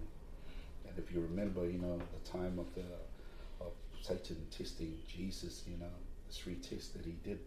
And 0.88 0.97
if 0.97 1.13
you 1.13 1.19
remember, 1.21 1.65
you 1.69 1.79
know, 1.79 2.00
the 2.13 2.31
time 2.31 2.59
of 2.59 2.74
the 2.75 2.86
Satan 4.01 4.47
testing 4.51 4.97
Jesus, 5.07 5.63
you 5.67 5.77
know, 5.77 5.91
the 6.27 6.33
three 6.33 6.55
tests 6.55 6.89
that 6.91 7.05
he 7.05 7.13
did. 7.23 7.39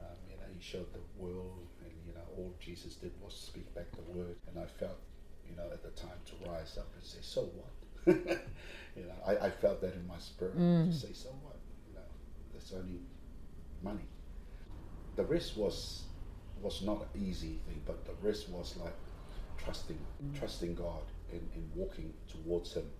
Um, 0.00 0.16
you 0.30 0.36
know, 0.36 0.44
he 0.52 0.60
showed 0.60 0.92
the 0.92 1.00
world, 1.16 1.68
and 1.84 1.92
you 2.06 2.12
know, 2.14 2.24
all 2.36 2.54
Jesus 2.60 2.96
did 2.96 3.12
was 3.20 3.34
speak 3.34 3.72
back 3.74 3.90
the 3.92 4.02
word. 4.02 4.36
And 4.48 4.58
I 4.58 4.66
felt, 4.66 4.98
you 5.44 5.56
know, 5.56 5.68
at 5.72 5.82
the 5.82 5.90
time 5.90 6.20
to 6.26 6.50
rise 6.50 6.78
up 6.78 6.88
and 6.94 7.04
say, 7.04 7.18
"So 7.22 7.42
what?" 7.42 7.74
you 8.96 9.04
know, 9.04 9.14
I, 9.26 9.46
I 9.46 9.50
felt 9.50 9.80
that 9.82 9.94
in 9.94 10.06
my 10.06 10.18
spirit 10.18 10.64
to 10.84 10.92
say, 10.92 11.12
"So 11.12 11.30
what?" 11.42 11.60
You 11.88 11.94
know, 11.94 12.06
that's 12.52 12.72
only 12.72 13.00
money. 13.82 14.08
The 15.16 15.24
rest 15.24 15.56
was 15.56 16.06
was 16.60 16.82
not 16.82 17.02
an 17.02 17.22
easy 17.22 17.56
thing, 17.66 17.82
but 17.86 18.04
the 18.04 18.14
rest 18.22 18.48
was 18.48 18.76
like 18.76 18.96
trusting, 19.56 19.98
trusting 20.34 20.74
God 20.74 21.04
and, 21.32 21.48
and 21.54 21.70
walking 21.74 22.14
towards 22.28 22.74
Him 22.74 22.90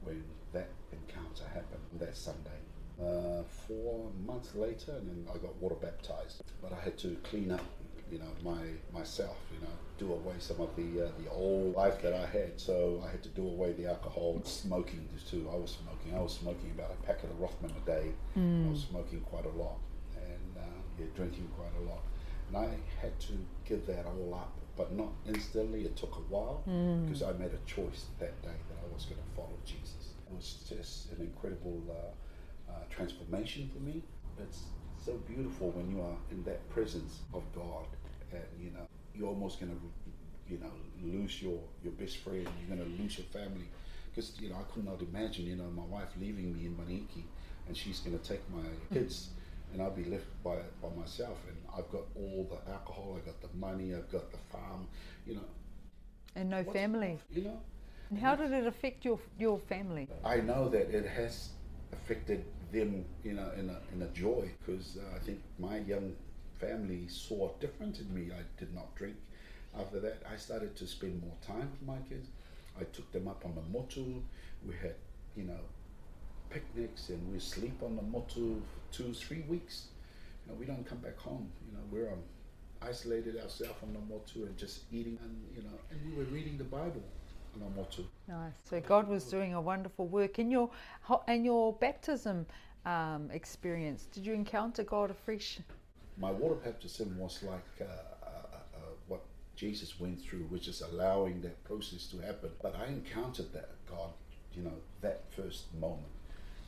when 0.00 0.24
that 0.52 0.68
encounter 0.92 1.44
happened 1.52 1.82
that 1.98 2.16
Sunday. 2.16 2.50
Uh, 3.00 3.42
four 3.66 4.10
months 4.26 4.54
later, 4.54 4.92
and 4.92 5.08
then 5.08 5.26
I 5.34 5.38
got 5.38 5.56
water 5.56 5.74
baptized. 5.74 6.42
But 6.60 6.72
I 6.72 6.80
had 6.84 6.96
to 6.98 7.16
clean 7.24 7.50
up, 7.50 7.62
you 8.10 8.18
know, 8.18 8.30
my 8.44 8.60
myself, 8.92 9.36
you 9.52 9.60
know, 9.60 9.72
do 9.98 10.12
away 10.12 10.34
some 10.38 10.60
of 10.60 10.74
the 10.76 11.06
uh, 11.06 11.08
the 11.22 11.30
old 11.30 11.74
life 11.74 12.00
that 12.02 12.14
I 12.14 12.26
had. 12.26 12.60
So 12.60 13.02
I 13.04 13.10
had 13.10 13.22
to 13.24 13.28
do 13.30 13.46
away 13.46 13.72
the 13.72 13.86
alcohol, 13.88 14.40
smoking 14.44 15.08
too. 15.28 15.48
I 15.52 15.56
was 15.56 15.76
smoking. 15.82 16.14
I 16.16 16.20
was 16.20 16.34
smoking 16.34 16.70
about 16.76 16.90
a 16.92 17.06
packet 17.06 17.30
of 17.30 17.40
Rothman 17.40 17.72
a 17.82 17.86
day. 17.86 18.12
I 18.36 18.70
was 18.70 18.84
smoking 18.88 19.20
quite 19.22 19.46
a 19.46 19.56
lot, 19.58 19.78
and 20.16 20.56
uh, 20.58 20.78
yeah, 20.98 21.06
drinking 21.16 21.48
quite 21.56 21.74
a 21.82 21.88
lot. 21.90 22.02
And 22.48 22.56
I 22.58 22.68
had 23.00 23.18
to 23.20 23.32
give 23.64 23.86
that 23.86 24.04
all 24.04 24.34
up, 24.34 24.52
but 24.76 24.92
not 24.92 25.08
instantly. 25.26 25.84
It 25.86 25.96
took 25.96 26.14
a 26.16 26.24
while 26.32 26.62
because 27.06 27.22
I 27.22 27.32
made 27.32 27.52
a 27.52 27.62
choice 27.66 28.06
that 28.20 28.40
day 28.42 28.58
that 28.68 28.78
I 28.84 28.94
was 28.94 29.06
going 29.06 29.16
to 29.20 29.34
follow 29.34 29.58
Jesus. 29.64 30.01
It 30.32 30.36
was 30.36 30.64
just 30.68 31.12
an 31.12 31.20
incredible 31.20 31.82
uh, 31.90 32.72
uh, 32.72 32.74
transformation 32.90 33.70
for 33.72 33.80
me. 33.80 34.02
It's 34.38 34.62
so 35.04 35.12
beautiful 35.28 35.70
when 35.70 35.90
you 35.90 36.00
are 36.00 36.16
in 36.30 36.42
that 36.44 36.68
presence 36.70 37.20
of 37.34 37.42
God, 37.54 37.86
and 38.32 38.42
you 38.58 38.70
know 38.70 38.86
you're 39.14 39.28
almost 39.28 39.60
going 39.60 39.72
to, 39.72 40.52
you 40.52 40.58
know, 40.58 40.72
lose 41.02 41.42
your 41.42 41.60
your 41.84 41.92
best 41.92 42.18
friend. 42.18 42.46
You're 42.58 42.76
going 42.76 42.90
to 42.90 43.02
lose 43.02 43.18
your 43.18 43.26
family, 43.26 43.68
because 44.10 44.32
you 44.40 44.48
know 44.48 44.56
I 44.56 44.72
could 44.72 44.86
not 44.86 45.02
imagine, 45.02 45.46
you 45.46 45.56
know, 45.56 45.70
my 45.70 45.84
wife 45.84 46.08
leaving 46.18 46.56
me 46.56 46.66
in 46.66 46.76
Manihiki, 46.76 47.24
and 47.68 47.76
she's 47.76 48.00
going 48.00 48.18
to 48.18 48.24
take 48.24 48.40
my 48.50 48.62
kids 48.92 49.28
and 49.72 49.80
I'll 49.80 49.90
be 49.90 50.04
left 50.04 50.26
by 50.42 50.56
by 50.80 50.88
myself. 50.98 51.38
And 51.48 51.56
I've 51.76 51.90
got 51.90 52.02
all 52.14 52.48
the 52.50 52.72
alcohol, 52.72 53.16
I've 53.18 53.26
got 53.26 53.40
the 53.40 53.56
money, 53.56 53.94
I've 53.94 54.10
got 54.10 54.30
the 54.30 54.38
farm, 54.50 54.86
you 55.26 55.34
know. 55.34 55.48
And 56.34 56.50
no 56.50 56.62
what's 56.62 56.78
family. 56.78 57.18
You 57.30 57.44
know, 57.44 57.60
And 58.12 58.20
how 58.20 58.36
did 58.36 58.52
it 58.52 58.66
affect 58.66 59.06
your 59.06 59.18
your 59.38 59.58
family? 59.58 60.06
I 60.22 60.36
know 60.36 60.68
that 60.68 60.94
it 60.94 61.06
has 61.06 61.48
affected 61.94 62.44
them, 62.70 63.06
you 63.24 63.32
know, 63.32 63.50
in 63.56 63.70
a 63.70 63.78
in 63.94 64.02
a 64.02 64.08
joy 64.08 64.50
because 64.58 64.98
uh, 64.98 65.16
I 65.16 65.18
think 65.18 65.40
my 65.58 65.78
young 65.78 66.12
family 66.60 67.08
saw 67.08 67.48
different 67.58 68.00
in 68.00 68.12
me. 68.12 68.30
I 68.30 68.42
did 68.60 68.74
not 68.74 68.94
drink. 68.96 69.16
After 69.80 69.98
that, 70.00 70.18
I 70.30 70.36
started 70.36 70.76
to 70.76 70.86
spend 70.86 71.22
more 71.22 71.38
time 71.40 71.70
with 71.72 71.88
my 71.88 72.00
kids. 72.10 72.28
I 72.78 72.84
took 72.84 73.10
them 73.12 73.28
up 73.28 73.46
on 73.46 73.54
the 73.54 73.62
motu. 73.72 74.20
We 74.68 74.74
had, 74.74 74.96
you 75.34 75.44
know, 75.44 75.62
picnics 76.50 77.08
and 77.08 77.32
we 77.32 77.38
sleep 77.38 77.82
on 77.82 77.96
the 77.96 78.02
motu 78.02 78.60
two, 78.90 79.14
three 79.14 79.44
weeks. 79.48 79.86
You 80.44 80.52
know, 80.52 80.58
we 80.60 80.66
don't 80.66 80.84
come 80.84 80.98
back 80.98 81.16
home. 81.16 81.50
You 81.66 81.72
know, 81.72 81.84
we're 81.90 82.10
on 82.10 82.22
isolated 82.82 83.40
ourselves 83.40 83.78
on 83.82 83.96
Namotu 83.96 84.44
and 84.46 84.58
just 84.58 84.80
eating, 84.92 85.18
and 85.22 85.34
you 85.56 85.62
know, 85.62 85.78
and 85.90 85.98
we 86.04 86.12
were 86.18 86.28
reading 86.30 86.58
the 86.58 86.64
Bible 86.64 87.04
Nice. 88.28 88.52
So 88.64 88.80
God 88.80 89.08
was 89.08 89.24
doing 89.24 89.54
a 89.54 89.60
wonderful 89.60 90.06
work 90.06 90.38
in 90.38 90.50
your 90.50 90.70
in 91.28 91.44
your 91.44 91.72
baptism 91.74 92.46
um, 92.84 93.30
experience. 93.30 94.06
Did 94.12 94.26
you 94.26 94.32
encounter 94.32 94.82
God 94.82 95.10
afresh? 95.10 95.60
My 96.18 96.30
water 96.30 96.56
baptism 96.56 97.16
was 97.18 97.42
like 97.42 97.60
uh, 97.80 97.84
uh, 97.84 98.26
uh, 98.26 98.78
what 99.08 99.22
Jesus 99.56 99.98
went 99.98 100.20
through, 100.20 100.44
which 100.44 100.68
is 100.68 100.82
allowing 100.82 101.40
that 101.42 101.62
process 101.64 102.06
to 102.08 102.18
happen. 102.18 102.50
But 102.62 102.76
I 102.76 102.86
encountered 102.86 103.52
that 103.52 103.70
God, 103.88 104.10
you 104.54 104.62
know, 104.62 104.74
that 105.00 105.24
first 105.36 105.72
moment. 105.80 106.06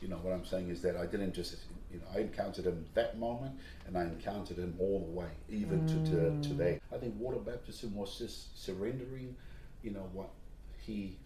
You 0.00 0.08
know 0.08 0.16
what 0.16 0.34
I'm 0.34 0.44
saying 0.44 0.68
is 0.68 0.82
that 0.82 0.96
I 0.96 1.06
didn't 1.06 1.32
just, 1.32 1.56
you 1.90 1.98
know, 1.98 2.04
I 2.14 2.20
encountered 2.20 2.66
him 2.66 2.84
that 2.94 3.18
moment, 3.18 3.54
and 3.86 3.96
I 3.96 4.02
encountered 4.02 4.58
him 4.58 4.74
all 4.78 5.00
the 5.00 5.10
way, 5.10 5.28
even 5.48 5.86
to, 5.86 5.94
to 6.10 6.48
today. 6.48 6.80
I 6.92 6.98
think 6.98 7.14
water 7.18 7.38
baptism 7.38 7.94
was 7.94 8.18
just 8.18 8.62
surrendering, 8.62 9.34
you 9.82 9.92
know, 9.92 10.06
what 10.12 10.28
he, 10.86 11.16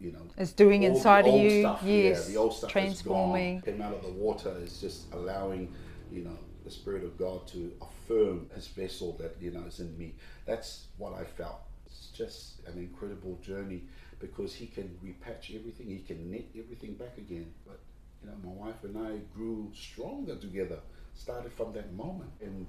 you 0.00 0.12
know, 0.12 0.22
Is 0.36 0.52
doing 0.52 0.84
all 0.84 0.94
inside 0.94 1.26
of 1.26 1.34
you, 1.34 1.62
stuff, 1.62 1.82
yes, 1.84 2.26
yeah, 2.26 2.32
the 2.32 2.40
old 2.40 2.54
stuff 2.54 2.70
transforming. 2.70 3.58
Is 3.58 3.62
gone. 3.64 3.72
Came 3.74 3.82
out 3.82 3.94
of 3.94 4.02
the 4.02 4.12
water 4.12 4.54
is 4.62 4.80
just 4.80 5.12
allowing, 5.12 5.72
you 6.10 6.24
know, 6.24 6.38
the 6.64 6.70
Spirit 6.70 7.04
of 7.04 7.16
God 7.18 7.46
to 7.48 7.72
affirm 7.80 8.48
His 8.54 8.66
vessel 8.68 9.16
that 9.20 9.36
you 9.40 9.50
know 9.50 9.64
is 9.66 9.80
in 9.80 9.96
me. 9.98 10.14
That's 10.46 10.86
what 10.98 11.14
I 11.14 11.24
felt. 11.24 11.60
It's 11.86 12.08
just 12.08 12.66
an 12.66 12.78
incredible 12.78 13.38
journey 13.42 13.82
because 14.20 14.54
He 14.54 14.66
can 14.66 14.98
repatch 15.04 15.54
everything. 15.54 15.86
He 15.86 16.00
can 16.06 16.30
knit 16.30 16.48
everything 16.58 16.94
back 16.94 17.16
again. 17.18 17.52
But 17.66 17.80
you 18.22 18.30
know, 18.30 18.36
my 18.44 18.66
wife 18.66 18.82
and 18.84 18.98
I 18.98 19.18
grew 19.34 19.70
stronger 19.74 20.36
together. 20.36 20.80
Started 21.14 21.52
from 21.52 21.72
that 21.72 21.92
moment 21.94 22.30
and 22.40 22.66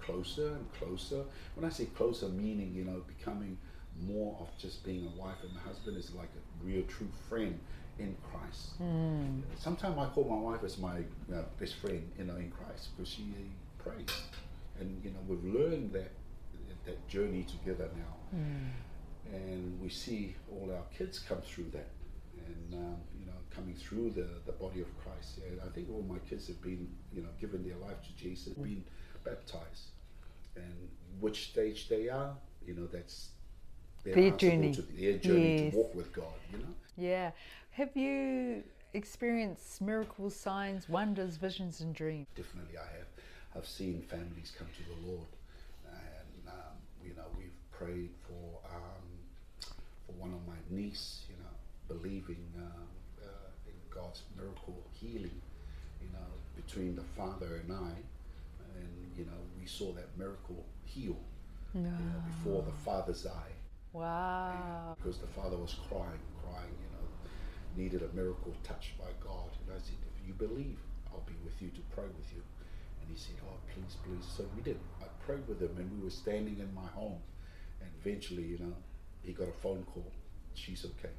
closer 0.00 0.48
and 0.48 0.72
closer. 0.72 1.24
When 1.54 1.64
I 1.64 1.72
say 1.72 1.86
closer, 1.86 2.28
meaning 2.28 2.72
you 2.74 2.84
know 2.84 3.02
becoming 3.06 3.58
more 4.00 4.36
of 4.40 4.48
just 4.58 4.84
being 4.84 5.06
a 5.06 5.20
wife 5.20 5.36
and 5.42 5.56
a 5.56 5.60
husband 5.68 5.96
is 5.96 6.12
like 6.14 6.30
a 6.36 6.64
real 6.64 6.82
true 6.84 7.08
friend 7.28 7.58
in 7.98 8.16
Christ. 8.30 8.72
Sometimes 9.58 9.96
I 9.98 10.06
call 10.06 10.24
my 10.24 10.36
wife 10.50 10.64
as 10.64 10.78
my 10.78 10.98
uh, 11.32 11.42
best 11.60 11.76
friend, 11.76 12.10
you 12.18 12.24
know, 12.24 12.36
in 12.36 12.50
Christ 12.50 12.90
because 12.96 13.10
she 13.12 13.24
prays, 13.78 14.08
and 14.80 15.00
you 15.04 15.10
know 15.10 15.20
we've 15.28 15.44
learned 15.54 15.92
that 15.92 16.10
that 16.86 17.06
journey 17.08 17.44
together 17.44 17.88
now, 17.96 18.38
and 19.32 19.80
we 19.80 19.88
see 19.88 20.34
all 20.50 20.70
our 20.72 20.84
kids 20.96 21.18
come 21.18 21.40
through 21.42 21.70
that, 21.72 21.90
and 22.46 22.74
um, 22.74 22.96
you 23.18 23.26
know 23.26 23.32
coming 23.50 23.74
through 23.74 24.10
the 24.10 24.26
the 24.46 24.52
body 24.52 24.80
of 24.80 24.88
Christ. 25.02 25.38
And 25.48 25.60
I 25.60 25.72
think 25.74 25.88
all 25.90 26.02
my 26.02 26.18
kids 26.28 26.48
have 26.48 26.60
been 26.62 26.88
you 27.12 27.22
know 27.22 27.30
given 27.40 27.62
their 27.66 27.76
life 27.76 28.02
to 28.02 28.16
Jesus, 28.16 28.54
been 28.54 28.84
baptized, 29.24 29.90
and 30.56 30.88
which 31.20 31.50
stage 31.50 31.88
they 31.88 32.08
are, 32.08 32.34
you 32.66 32.74
know, 32.74 32.86
that's 32.86 33.30
they're 34.04 34.14
Their 34.14 34.30
journey. 34.32 34.74
to 34.74 34.82
their 34.82 35.18
journey 35.18 35.62
Yes. 35.64 35.72
to 35.72 35.78
walk 35.78 35.94
with 35.94 36.12
God. 36.12 36.34
You 36.52 36.58
know. 36.58 36.74
Yeah. 36.96 37.30
Have 37.72 37.96
you 37.96 38.62
experienced 38.92 39.80
miracles, 39.82 40.36
signs, 40.36 40.88
wonders, 40.88 41.36
visions, 41.36 41.80
and 41.80 41.94
dreams? 41.94 42.26
Definitely, 42.36 42.78
I 42.78 42.86
have. 42.98 43.06
I've 43.56 43.66
seen 43.66 44.02
families 44.02 44.52
come 44.56 44.68
to 44.76 44.82
the 45.02 45.08
Lord, 45.10 45.26
and 45.88 46.48
um, 46.48 46.76
you 47.04 47.14
know 47.16 47.24
we've 47.38 47.50
prayed 47.72 48.10
for 48.26 48.60
um, 48.76 49.68
for 50.06 50.12
one 50.12 50.32
of 50.32 50.46
my 50.46 50.58
niece, 50.70 51.22
you 51.28 51.36
know, 51.36 51.96
believing 51.96 52.44
um, 52.58 52.86
uh, 53.22 53.26
in 53.66 53.74
God's 53.90 54.22
miracle 54.36 54.76
healing, 54.92 55.40
you 56.00 56.08
know, 56.12 56.28
between 56.56 56.94
the 56.94 57.02
father 57.16 57.56
and 57.64 57.72
I, 57.72 57.92
and 58.76 59.12
you 59.16 59.24
know 59.24 59.40
we 59.60 59.66
saw 59.66 59.92
that 59.92 60.08
miracle 60.18 60.64
heal 60.84 61.16
you 61.74 61.80
know, 61.80 61.90
before 62.28 62.62
the 62.62 62.72
father's 62.84 63.26
eye 63.26 63.52
Wow. 63.94 64.96
because 64.98 65.18
the 65.18 65.28
father 65.28 65.56
was 65.56 65.76
crying, 65.88 66.18
crying, 66.42 66.74
you 66.82 66.90
know, 66.98 67.06
needed 67.78 68.02
a 68.02 68.14
miracle 68.14 68.52
touched 68.64 68.98
by 68.98 69.10
God. 69.22 69.54
And 69.62 69.70
I 69.74 69.78
said, 69.78 69.94
if 70.02 70.26
you 70.26 70.34
believe, 70.34 70.78
I'll 71.12 71.22
be 71.26 71.38
with 71.44 71.62
you 71.62 71.68
to 71.70 71.80
pray 71.94 72.10
with 72.18 72.26
you. 72.34 72.42
And 73.00 73.06
he 73.08 73.16
said, 73.16 73.36
oh, 73.46 73.54
please, 73.72 73.96
please. 74.02 74.26
So 74.36 74.44
we 74.56 74.62
did. 74.62 74.78
I 75.00 75.06
prayed 75.24 75.46
with 75.46 75.62
him, 75.62 75.76
and 75.78 75.86
we 75.94 76.02
were 76.02 76.10
standing 76.10 76.58
in 76.58 76.74
my 76.74 76.86
home. 76.90 77.22
And 77.80 77.90
eventually, 78.00 78.42
you 78.42 78.58
know, 78.58 78.74
he 79.22 79.32
got 79.32 79.48
a 79.48 79.58
phone 79.62 79.86
call. 79.94 80.10
She's 80.54 80.84
okay. 80.84 81.14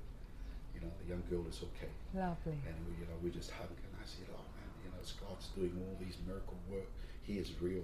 You 0.74 0.82
know, 0.82 0.92
the 1.02 1.08
young 1.10 1.24
girl 1.30 1.48
is 1.48 1.64
okay. 1.64 1.92
Lovely. 2.14 2.60
And 2.68 2.76
we, 2.88 3.00
you 3.00 3.08
know, 3.08 3.16
we 3.24 3.30
just 3.32 3.52
hugged, 3.52 3.80
and 3.80 3.96
I 3.96 4.06
said, 4.06 4.28
"Oh 4.28 4.44
man, 4.60 4.68
you 4.84 4.92
know, 4.92 5.00
God's 5.24 5.48
doing 5.56 5.72
all 5.80 5.96
these 6.00 6.18
miracle 6.28 6.58
work. 6.70 6.90
He 7.24 7.40
is 7.40 7.52
real." 7.62 7.84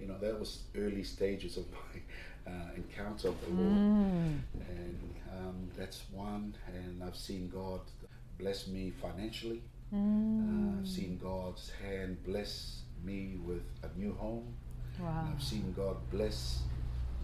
You 0.00 0.06
know, 0.08 0.18
that 0.18 0.38
was 0.38 0.62
early 0.76 1.04
stages 1.04 1.56
of 1.56 1.64
my 1.70 2.50
uh, 2.52 2.74
encounter 2.76 3.28
of 3.28 3.40
the 3.44 3.50
Lord, 3.50 3.76
and 4.68 5.14
um, 5.38 5.68
that's 5.76 6.02
one. 6.10 6.54
And 6.66 7.02
I've 7.02 7.16
seen 7.16 7.48
God 7.48 7.80
bless 8.38 8.66
me 8.66 8.92
financially. 9.00 9.62
Uh, 9.92 10.80
I've 10.80 10.88
seen 10.88 11.18
God's 11.22 11.70
hand 11.70 12.16
bless 12.24 12.82
me 13.04 13.36
with 13.44 13.62
a 13.82 13.98
new 13.98 14.14
home. 14.14 14.54
Wow. 14.98 15.28
I've 15.34 15.42
seen 15.42 15.72
God 15.76 15.96
bless 16.10 16.62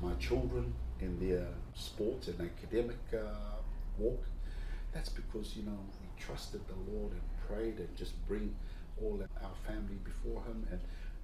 my 0.02 0.12
children 0.14 0.72
in 1.00 1.18
their 1.18 1.46
sports 1.74 2.28
and 2.28 2.40
academic 2.40 2.98
uh, 3.14 3.56
walk. 3.98 4.22
That's 4.92 5.08
because, 5.08 5.56
you 5.56 5.64
know, 5.64 5.78
we 6.00 6.22
trusted 6.22 6.60
the 6.66 6.92
Lord 6.92 7.12
and 7.12 7.22
prayed 7.48 7.78
and 7.78 7.96
just 7.96 8.14
bring 8.26 8.54
all 9.02 9.20
our 9.42 9.54
family 9.66 9.98
before 10.04 10.42
Him 10.44 10.66
and, 10.70 10.80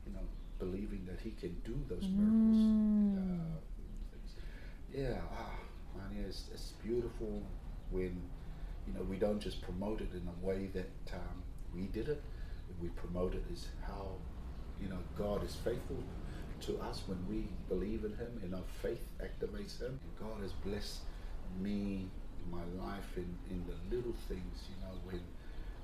you 0.07 0.13
know, 0.13 0.27
believing 0.59 1.05
that 1.07 1.21
He 1.21 1.31
can 1.33 1.55
do 1.65 1.77
those 1.89 2.09
miracles. 2.09 2.59
Uh, 3.19 3.55
yeah, 4.93 5.19
ah, 5.33 5.59
man, 5.97 6.17
yeah, 6.17 6.27
it's, 6.29 6.49
it's 6.53 6.73
beautiful 6.83 7.43
when, 7.91 8.23
you 8.87 8.95
know, 8.95 9.03
we 9.03 9.17
don't 9.17 9.41
just 9.41 9.61
promote 9.63 10.01
it 10.01 10.13
in 10.13 10.29
a 10.29 10.47
way 10.47 10.69
that 10.75 10.91
um, 11.15 11.43
we 11.75 11.83
did 11.89 12.09
it. 12.09 12.23
We 12.81 12.89
promote 12.91 13.35
it 13.35 13.45
as 13.53 13.67
how, 13.87 14.17
you 14.81 14.89
know, 14.89 14.99
God 15.17 15.45
is 15.45 15.55
faithful 15.55 16.03
to 16.63 16.79
us 16.81 17.03
when 17.07 17.19
we 17.29 17.49
believe 17.69 18.05
in 18.05 18.13
Him 18.17 18.41
and 18.43 18.55
our 18.55 18.69
faith 18.83 19.11
activates 19.21 19.81
Him. 19.81 19.99
And 20.03 20.31
God 20.31 20.41
has 20.43 20.53
blessed 20.53 21.01
me, 21.61 22.09
my 22.51 22.65
life, 22.79 23.17
in, 23.17 23.37
in 23.51 23.65
the 23.67 23.97
little 23.97 24.15
things, 24.29 24.69
you 24.69 24.77
know, 24.85 24.95
when 25.05 25.21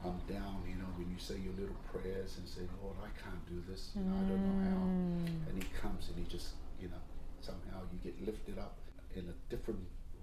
I'm 0.04 0.18
down, 0.32 0.62
you 0.66 0.76
know, 0.76 0.88
when 0.96 1.10
you 1.10 1.18
say 1.18 1.34
your 1.36 1.52
little 1.52 1.76
prayers 1.92 2.38
and 2.38 2.48
say, 2.48 2.62
Lord, 2.82 2.96
I 3.02 3.10
can't 3.20 3.44
do 3.46 3.62
this, 3.70 3.90
you 3.94 4.02
know, 4.02 4.16
I 4.16 4.28
don't 4.28 4.40
know 4.40 4.70
how. 4.70 4.80
Mm. 4.86 5.48
And 5.50 5.62
He 5.62 5.68
comes 5.80 6.08
and 6.08 6.16
He 6.18 6.24
just, 6.30 6.54
you 6.80 6.88
know, 6.88 7.02
somehow 7.40 7.82
you 7.92 7.98
get 8.02 8.24
lifted 8.24 8.58
up 8.58 8.76
in 9.14 9.28
a 9.28 9.54
different 9.54 9.80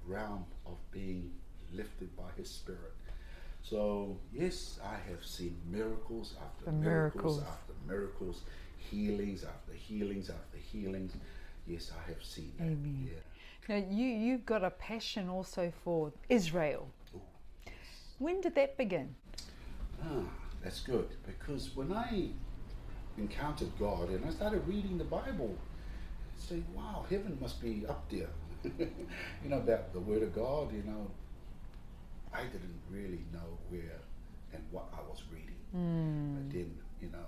realm 0.08 0.46
of 0.66 0.78
being 0.92 1.32
lifted 1.72 2.16
by 2.18 2.30
His 2.38 2.50
Spirit. 2.50 2.94
So, 3.62 4.18
yes, 4.34 4.80
I 4.84 4.96
have 5.10 5.24
seen 5.26 5.58
miracles 5.70 6.34
after 6.42 6.72
miracles, 6.72 7.38
miracles. 7.38 7.42
after 7.42 7.74
miracles, 7.86 8.42
healings 8.78 9.44
after 9.44 9.74
healings 9.74 10.30
after 10.30 10.58
healings. 10.58 11.14
Yes, 11.68 11.92
I 11.92 12.10
have 12.10 12.24
seen 12.24 12.54
that. 12.58 12.64
Amen. 12.64 13.10
Yeah. 13.12 13.20
Now, 13.68 13.86
you, 13.90 14.06
you've 14.06 14.46
got 14.46 14.64
a 14.64 14.70
passion 14.70 15.28
also 15.28 15.74
for 15.84 16.14
Israel. 16.30 16.88
Ooh. 17.14 17.22
When 18.20 18.40
did 18.40 18.56
that 18.56 18.78
begin? 18.78 19.16
Ah, 20.04 20.24
that's 20.64 20.82
good 20.82 21.10
because 21.26 21.76
when 21.76 21.92
I 21.94 22.30
encountered 23.18 23.72
God 23.80 24.10
and 24.10 24.26
I 24.26 24.30
started 24.30 24.68
reading 24.68 24.98
the 24.98 25.04
Bible, 25.04 25.56
I 25.58 26.40
say, 26.40 26.64
wow, 26.74 27.06
heaven 27.10 27.38
must 27.42 27.62
be 27.62 27.86
up 27.88 28.10
there. 28.10 28.30
you 28.64 29.50
know, 29.50 29.58
about 29.58 29.94
the 29.94 30.00
Word 30.00 30.24
of 30.24 30.34
God, 30.36 30.72
you 30.74 30.84
know, 30.84 31.10
I 32.34 32.44
didn't 32.44 32.80
really 32.90 33.24
know 33.34 33.58
where 33.70 34.00
and 34.54 34.64
what 34.72 34.86
I 34.94 35.02
was 35.10 35.24
reading. 35.32 35.56
But 35.72 36.52
then, 36.54 36.78
you 37.02 37.10
know, 37.12 37.28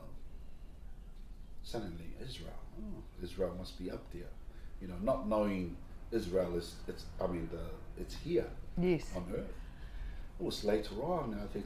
suddenly 1.63 2.13
Israel, 2.21 2.53
oh, 2.81 3.03
Israel 3.23 3.53
must 3.57 3.77
be 3.77 3.91
up 3.91 4.03
there. 4.11 4.29
You 4.81 4.87
know, 4.87 4.95
not 5.01 5.27
knowing 5.27 5.75
Israel 6.11 6.55
is, 6.55 6.75
it's, 6.87 7.05
I 7.21 7.27
mean, 7.27 7.49
the, 7.51 8.01
it's 8.01 8.15
here 8.15 8.47
Yes. 8.77 9.11
on 9.15 9.25
earth. 9.35 9.53
It 10.39 10.43
was 10.43 10.63
later 10.63 10.95
on, 11.01 11.37
I 11.43 11.47
think 11.51 11.65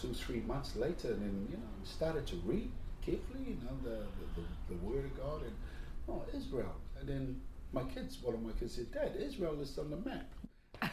two, 0.00 0.12
three 0.14 0.40
months 0.40 0.76
later, 0.76 1.08
and 1.08 1.22
then, 1.22 1.48
you 1.50 1.56
know, 1.56 1.62
started 1.84 2.26
to 2.28 2.36
read 2.44 2.70
carefully, 3.04 3.44
you 3.48 3.56
know, 3.64 3.76
the, 3.82 3.90
the, 3.90 4.26
the, 4.36 4.74
the 4.74 4.86
Word 4.86 5.04
of 5.04 5.16
God, 5.16 5.42
and, 5.42 5.52
oh, 6.08 6.22
Israel. 6.36 6.74
And 7.00 7.08
then 7.08 7.40
my 7.72 7.82
kids, 7.84 8.18
one 8.22 8.34
of 8.34 8.42
my 8.42 8.52
kids 8.52 8.74
said, 8.74 8.92
Dad, 8.92 9.12
Israel 9.18 9.60
is 9.60 9.76
on 9.78 9.90
the 9.90 9.96
map. 9.96 10.30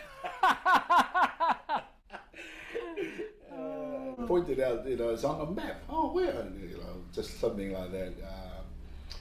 Uh, 3.55 4.25
pointed 4.27 4.59
out, 4.59 4.85
you 4.85 4.97
know, 4.97 5.09
it's 5.09 5.23
on 5.23 5.39
the 5.39 5.61
map. 5.61 5.81
Oh, 5.89 6.11
where? 6.11 6.41
And, 6.41 6.69
you 6.69 6.77
know, 6.77 6.97
just 7.13 7.39
something 7.39 7.71
like 7.71 7.91
that. 7.91 8.13
Uh, 8.21 8.61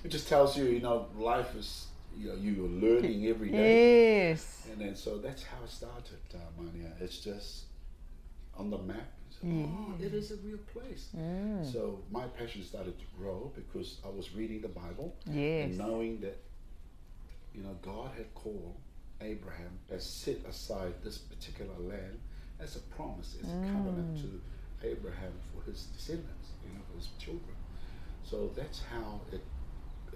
it 0.03 0.09
just 0.09 0.29
tells 0.29 0.57
you, 0.57 0.65
you 0.65 0.81
know, 0.81 1.07
life 1.17 1.55
is, 1.55 1.87
you 2.19 2.29
know, 2.29 2.35
you're 2.35 2.69
learning 2.69 3.27
every 3.29 3.51
day. 3.51 4.31
Yes. 4.31 4.67
And 4.73 4.81
then 4.81 4.97
so 4.97 5.19
that's 5.19 5.45
how 5.45 5.59
it 5.65 5.71
started, 5.71 6.19
uh, 6.35 6.39
Mania. 6.61 6.93
It's 7.01 7.19
just 7.19 7.65
on 8.57 8.71
the 8.71 8.79
map. 8.79 9.07
It's, 9.45 9.71
Oh, 9.71 9.95
it 10.01 10.15
is 10.15 10.31
a 10.33 10.37
real 10.37 10.59
place. 10.73 11.09
Mm. 11.17 11.71
So 11.71 12.01
my 12.11 12.25
passion 12.27 12.63
started 12.65 12.99
to 12.99 13.05
grow 13.19 13.53
because 13.55 14.01
I 14.05 14.09
was 14.09 14.35
reading 14.35 14.61
the 14.63 14.69
Bible 14.69 15.15
Yes. 15.27 15.71
and 15.71 15.79
knowing 15.79 16.21
that 16.21 16.39
you 17.55 17.63
know, 17.63 17.77
God 17.83 18.11
had 18.17 18.33
called 18.35 18.75
Abraham, 19.21 19.79
has 19.91 20.05
set 20.05 20.39
aside 20.49 20.95
this 21.05 21.19
particular 21.19 21.75
land 21.79 22.19
as 22.59 22.77
a 22.77 22.81
promise, 22.81 23.37
as 23.43 23.49
a 23.49 23.73
covenant 23.73 24.19
to 24.23 24.41
Abraham 24.87 25.33
for 25.53 25.63
his 25.71 25.85
descendants, 25.85 26.49
you 26.67 26.75
know, 26.75 26.81
for 26.91 26.99
his 26.99 27.09
children. 27.19 27.55
So 28.25 28.51
that's 28.57 28.83
how 28.91 29.21
it 29.33 29.43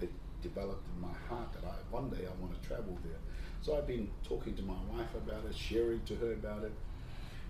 it 0.01 0.11
developed 0.41 0.87
in 0.95 1.01
my 1.01 1.13
heart 1.27 1.51
that 1.53 1.63
I 1.65 1.75
one 1.91 2.09
day 2.09 2.25
I 2.25 2.41
want 2.41 2.61
to 2.61 2.67
travel 2.67 2.97
there. 3.03 3.19
So 3.61 3.77
I've 3.77 3.87
been 3.87 4.09
talking 4.23 4.55
to 4.55 4.63
my 4.63 4.77
wife 4.91 5.13
about 5.15 5.45
it, 5.49 5.55
sharing 5.55 6.01
to 6.03 6.15
her 6.15 6.33
about 6.33 6.63
it. 6.63 6.73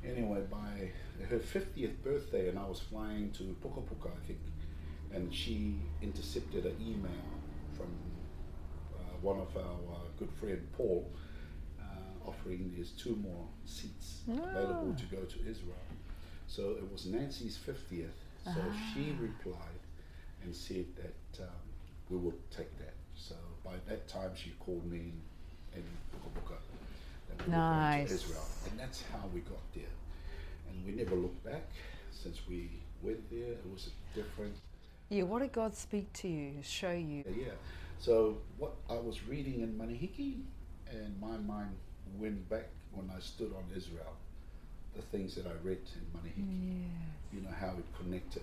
Anyway, 0.03 0.41
by 0.49 0.91
her 1.29 1.39
50th 1.39 2.01
birthday, 2.03 2.49
and 2.49 2.57
I 2.57 2.65
was 2.65 2.79
flying 2.79 3.31
to 3.31 3.43
Pukapuka, 3.61 4.07
I 4.07 4.27
think, 4.27 4.39
and 5.13 5.33
she 5.33 5.75
intercepted 6.01 6.65
an 6.65 6.77
email 6.81 7.11
from 7.75 7.87
uh, 8.95 9.01
one 9.21 9.39
of 9.39 9.55
our 9.57 9.63
uh, 9.63 9.97
good 10.17 10.31
friend 10.39 10.65
Paul, 10.77 11.11
uh, 11.79 12.27
offering 12.29 12.71
there's 12.75 12.91
two 12.91 13.15
more 13.17 13.45
seats 13.65 14.21
available 14.27 14.95
to 14.97 15.05
go 15.05 15.23
to 15.23 15.39
Israel. 15.49 15.75
So 16.47 16.71
it 16.71 16.91
was 16.91 17.05
Nancy's 17.05 17.57
50th. 17.57 18.07
So 18.45 18.61
she 18.93 19.15
replied 19.19 19.83
and 20.41 20.55
said 20.55 20.85
that 20.95 21.43
um, 21.43 21.49
we 22.09 22.17
will 22.17 22.33
take 22.49 22.75
that. 22.79 22.93
So 23.15 23.35
by 23.63 23.75
that 23.87 24.07
time, 24.07 24.31
she 24.35 24.51
called 24.59 24.89
me 24.89 24.97
in, 25.75 25.79
in 25.79 25.83
Puka 26.11 26.29
Puka 26.39 26.55
that 27.29 27.47
we 27.47 27.51
Nice. 27.53 28.09
to 28.09 28.15
Israel. 28.15 28.45
And 28.69 28.79
that's 28.79 29.03
how 29.11 29.27
we 29.33 29.41
got 29.41 29.61
there. 29.73 29.83
And 30.69 30.85
we 30.85 30.91
never 30.91 31.15
looked 31.15 31.43
back 31.43 31.69
since 32.11 32.39
we 32.47 32.69
went 33.01 33.29
there. 33.29 33.53
It 33.53 33.65
was 33.71 33.87
a 33.87 34.15
different 34.15 34.55
Yeah, 35.09 35.23
what 35.23 35.41
did 35.41 35.51
God 35.53 35.75
speak 35.75 36.11
to 36.13 36.27
you, 36.27 36.61
show 36.61 36.91
you? 36.91 37.23
yeah. 37.35 37.53
So 37.99 38.37
what 38.57 38.73
I 38.89 38.93
was 38.93 39.27
reading 39.27 39.61
in 39.61 39.73
Manihiki, 39.77 40.41
and 40.89 41.19
my 41.19 41.37
mind 41.37 41.75
went 42.17 42.47
back 42.49 42.67
when 42.93 43.09
I 43.15 43.19
stood 43.19 43.53
on 43.53 43.63
Israel. 43.75 44.13
The 44.95 45.01
things 45.03 45.35
that 45.35 45.45
I 45.47 45.53
read 45.63 45.79
in 45.95 46.05
Manihiki, 46.19 46.83
you 47.33 47.41
know 47.41 47.53
how 47.59 47.69
it 47.77 47.85
connected. 47.97 48.41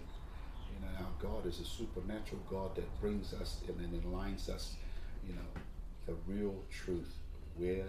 You 0.72 0.80
know 0.86 0.92
our 1.04 1.12
God 1.20 1.46
is 1.46 1.60
a 1.60 1.64
supernatural 1.64 2.40
God 2.50 2.74
that 2.76 3.00
brings 3.00 3.32
us 3.34 3.60
and 3.68 3.78
then 3.78 4.00
aligns 4.02 4.48
us. 4.48 4.74
You 5.26 5.34
know 5.34 5.50
the 6.06 6.14
real 6.26 6.54
truth 6.70 7.14
where 7.56 7.86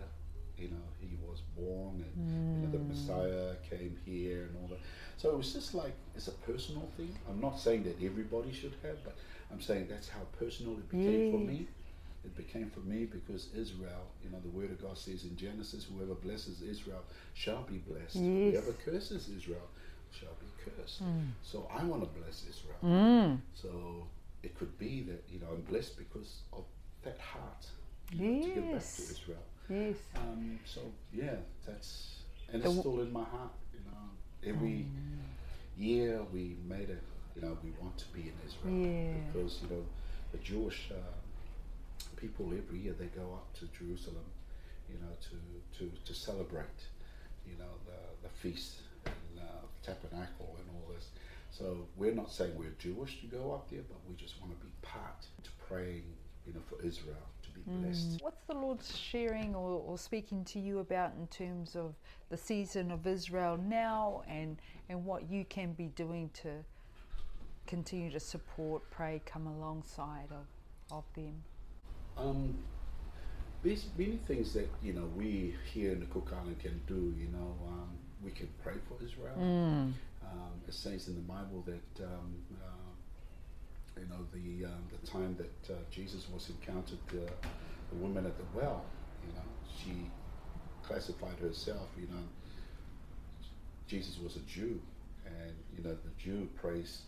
you 0.57 0.69
know 0.69 0.87
he 0.99 1.17
was 1.27 1.41
born 1.55 2.03
and 2.03 2.61
you 2.61 2.67
know 2.67 2.71
the 2.71 2.83
Messiah 2.83 3.55
came 3.69 3.97
here 4.05 4.43
and 4.43 4.57
all 4.61 4.67
that. 4.69 4.79
So 5.17 5.29
it 5.29 5.37
was 5.37 5.53
just 5.53 5.73
like 5.73 5.93
it's 6.15 6.27
a 6.27 6.31
personal 6.31 6.89
thing. 6.97 7.13
I'm 7.29 7.41
not 7.41 7.59
saying 7.59 7.83
that 7.83 8.03
everybody 8.03 8.51
should 8.53 8.73
have, 8.83 9.03
but 9.03 9.15
I'm 9.51 9.61
saying 9.61 9.87
that's 9.89 10.09
how 10.09 10.21
personal 10.39 10.73
it 10.73 10.89
became 10.89 11.31
for 11.31 11.39
me. 11.39 11.67
It 12.25 12.35
became 12.35 12.69
for 12.69 12.81
me 12.81 13.05
because 13.05 13.47
Israel, 13.55 14.03
you 14.23 14.29
know, 14.29 14.39
the 14.43 14.49
word 14.49 14.71
of 14.71 14.81
God 14.81 14.97
says 14.97 15.23
in 15.23 15.37
Genesis, 15.37 15.85
whoever 15.85 16.13
blesses 16.13 16.61
Israel 16.61 17.01
shall 17.33 17.63
be 17.63 17.77
blessed. 17.77 18.17
Yes. 18.17 18.53
Whoever 18.53 18.73
curses 18.73 19.29
Israel 19.29 19.67
shall 20.11 20.35
be 20.39 20.47
cursed. 20.63 21.01
So 21.41 21.69
I 21.73 21.83
want 21.83 22.03
to 22.03 22.19
bless 22.19 22.43
Israel. 22.49 22.77
Mm. 22.83 23.39
So 23.53 24.07
it 24.43 24.57
could 24.57 24.77
be 24.77 25.03
that, 25.03 25.23
you 25.31 25.39
know, 25.39 25.47
I'm 25.53 25.61
blessed 25.61 25.97
because 25.97 26.41
of 26.51 26.65
that 27.03 27.19
heart 27.19 27.65
you 28.11 28.25
know, 28.25 28.41
to 28.41 28.47
give 28.47 28.63
back 28.71 28.81
to 28.81 29.01
Israel. 29.01 29.43
Yes. 29.69 29.95
Um, 30.15 30.59
so 30.65 30.81
yeah, 31.13 31.35
that's 31.65 32.15
and 32.53 32.63
it's 32.63 32.77
still 32.79 33.01
in 33.01 33.11
my 33.11 33.23
heart. 33.23 33.51
You 33.73 33.79
know, 33.91 34.55
every 34.55 34.85
year 35.77 36.21
we 36.33 36.55
made 36.67 36.89
it. 36.89 37.03
You 37.35 37.41
know, 37.43 37.57
we 37.63 37.71
want 37.81 37.97
to 37.99 38.05
be 38.07 38.21
in 38.21 38.33
Israel 38.47 38.73
Yeah. 38.75 39.13
because 39.31 39.59
you 39.61 39.69
know 39.75 39.83
the 40.31 40.37
Jewish 40.39 40.89
uh, 40.91 40.95
people 42.15 42.45
every 42.53 42.79
year 42.79 42.93
they 42.97 43.07
go 43.07 43.33
up 43.33 43.53
to 43.59 43.65
Jerusalem. 43.77 44.25
You 44.89 44.95
know, 44.99 45.13
to 45.29 45.79
to 45.79 45.91
to 46.05 46.13
celebrate. 46.13 46.79
You 47.45 47.57
know, 47.57 47.73
the 47.85 48.27
the 48.27 48.33
feast 48.41 48.81
and 49.05 49.39
uh, 49.39 49.65
tabernacle 49.83 50.55
and 50.59 50.67
all 50.75 50.93
this. 50.93 51.07
So 51.51 51.87
we're 51.97 52.13
not 52.13 52.31
saying 52.31 52.51
we're 52.57 52.75
Jewish 52.79 53.19
to 53.21 53.27
go 53.27 53.51
up 53.53 53.69
there, 53.69 53.81
but 53.87 53.97
we 54.07 54.15
just 54.15 54.39
want 54.39 54.57
to 54.57 54.65
be 54.65 54.71
part 54.81 55.25
to 55.43 55.49
praying. 55.67 56.03
You 56.45 56.53
know, 56.53 56.61
for 56.69 56.81
Israel 56.85 57.27
be 57.65 57.71
blessed. 57.71 58.21
What's 58.21 58.43
the 58.47 58.55
Lord 58.55 58.79
sharing 58.83 59.55
or, 59.55 59.81
or 59.85 59.97
speaking 59.97 60.43
to 60.45 60.59
you 60.59 60.79
about 60.79 61.13
in 61.19 61.27
terms 61.27 61.75
of 61.75 61.95
the 62.29 62.37
season 62.37 62.91
of 62.91 63.07
Israel 63.07 63.57
now 63.57 64.23
and, 64.27 64.57
and 64.89 65.05
what 65.05 65.29
you 65.29 65.45
can 65.45 65.73
be 65.73 65.87
doing 65.87 66.29
to 66.41 66.63
continue 67.65 68.09
to 68.11 68.19
support, 68.19 68.81
pray, 68.89 69.21
come 69.25 69.47
alongside 69.47 70.29
of, 70.31 70.95
of 70.97 71.03
them? 71.15 71.43
Um, 72.17 72.57
there's 73.63 73.85
many 73.97 74.19
things 74.27 74.53
that 74.53 74.69
you 74.81 74.93
know 74.93 75.09
we 75.15 75.55
here 75.73 75.91
in 75.91 75.99
the 75.99 76.05
Cook 76.07 76.31
Island 76.33 76.59
can 76.59 76.79
do. 76.87 77.13
You 77.19 77.27
know, 77.31 77.55
um, 77.67 77.89
we 78.23 78.31
can 78.31 78.47
pray 78.63 78.75
for 78.87 79.03
Israel. 79.03 79.35
Um, 80.23 80.51
it 80.67 80.73
says 80.73 81.07
in 81.07 81.15
the 81.15 81.21
Bible 81.21 81.63
that 81.65 82.03
um, 82.03 82.35
uh, 82.51 82.76
you 83.99 84.07
know 84.07 84.25
the 84.33 84.65
um, 84.65 84.83
the 84.89 85.07
time 85.07 85.35
that 85.37 85.73
uh, 85.73 85.77
Jesus 85.91 86.27
was 86.29 86.49
encountered 86.49 86.99
the, 87.11 87.29
the 87.89 87.95
woman 87.95 88.25
at 88.25 88.37
the 88.37 88.45
well. 88.53 88.85
You 89.21 89.33
know, 89.33 89.47
she 89.67 90.11
classified 90.83 91.39
herself. 91.39 91.89
You 91.97 92.07
know, 92.07 92.23
Jesus 93.87 94.19
was 94.19 94.35
a 94.35 94.41
Jew, 94.41 94.79
and 95.25 95.53
you 95.75 95.83
know 95.83 95.95
the 95.95 96.11
Jew 96.17 96.47
prays, 96.55 97.03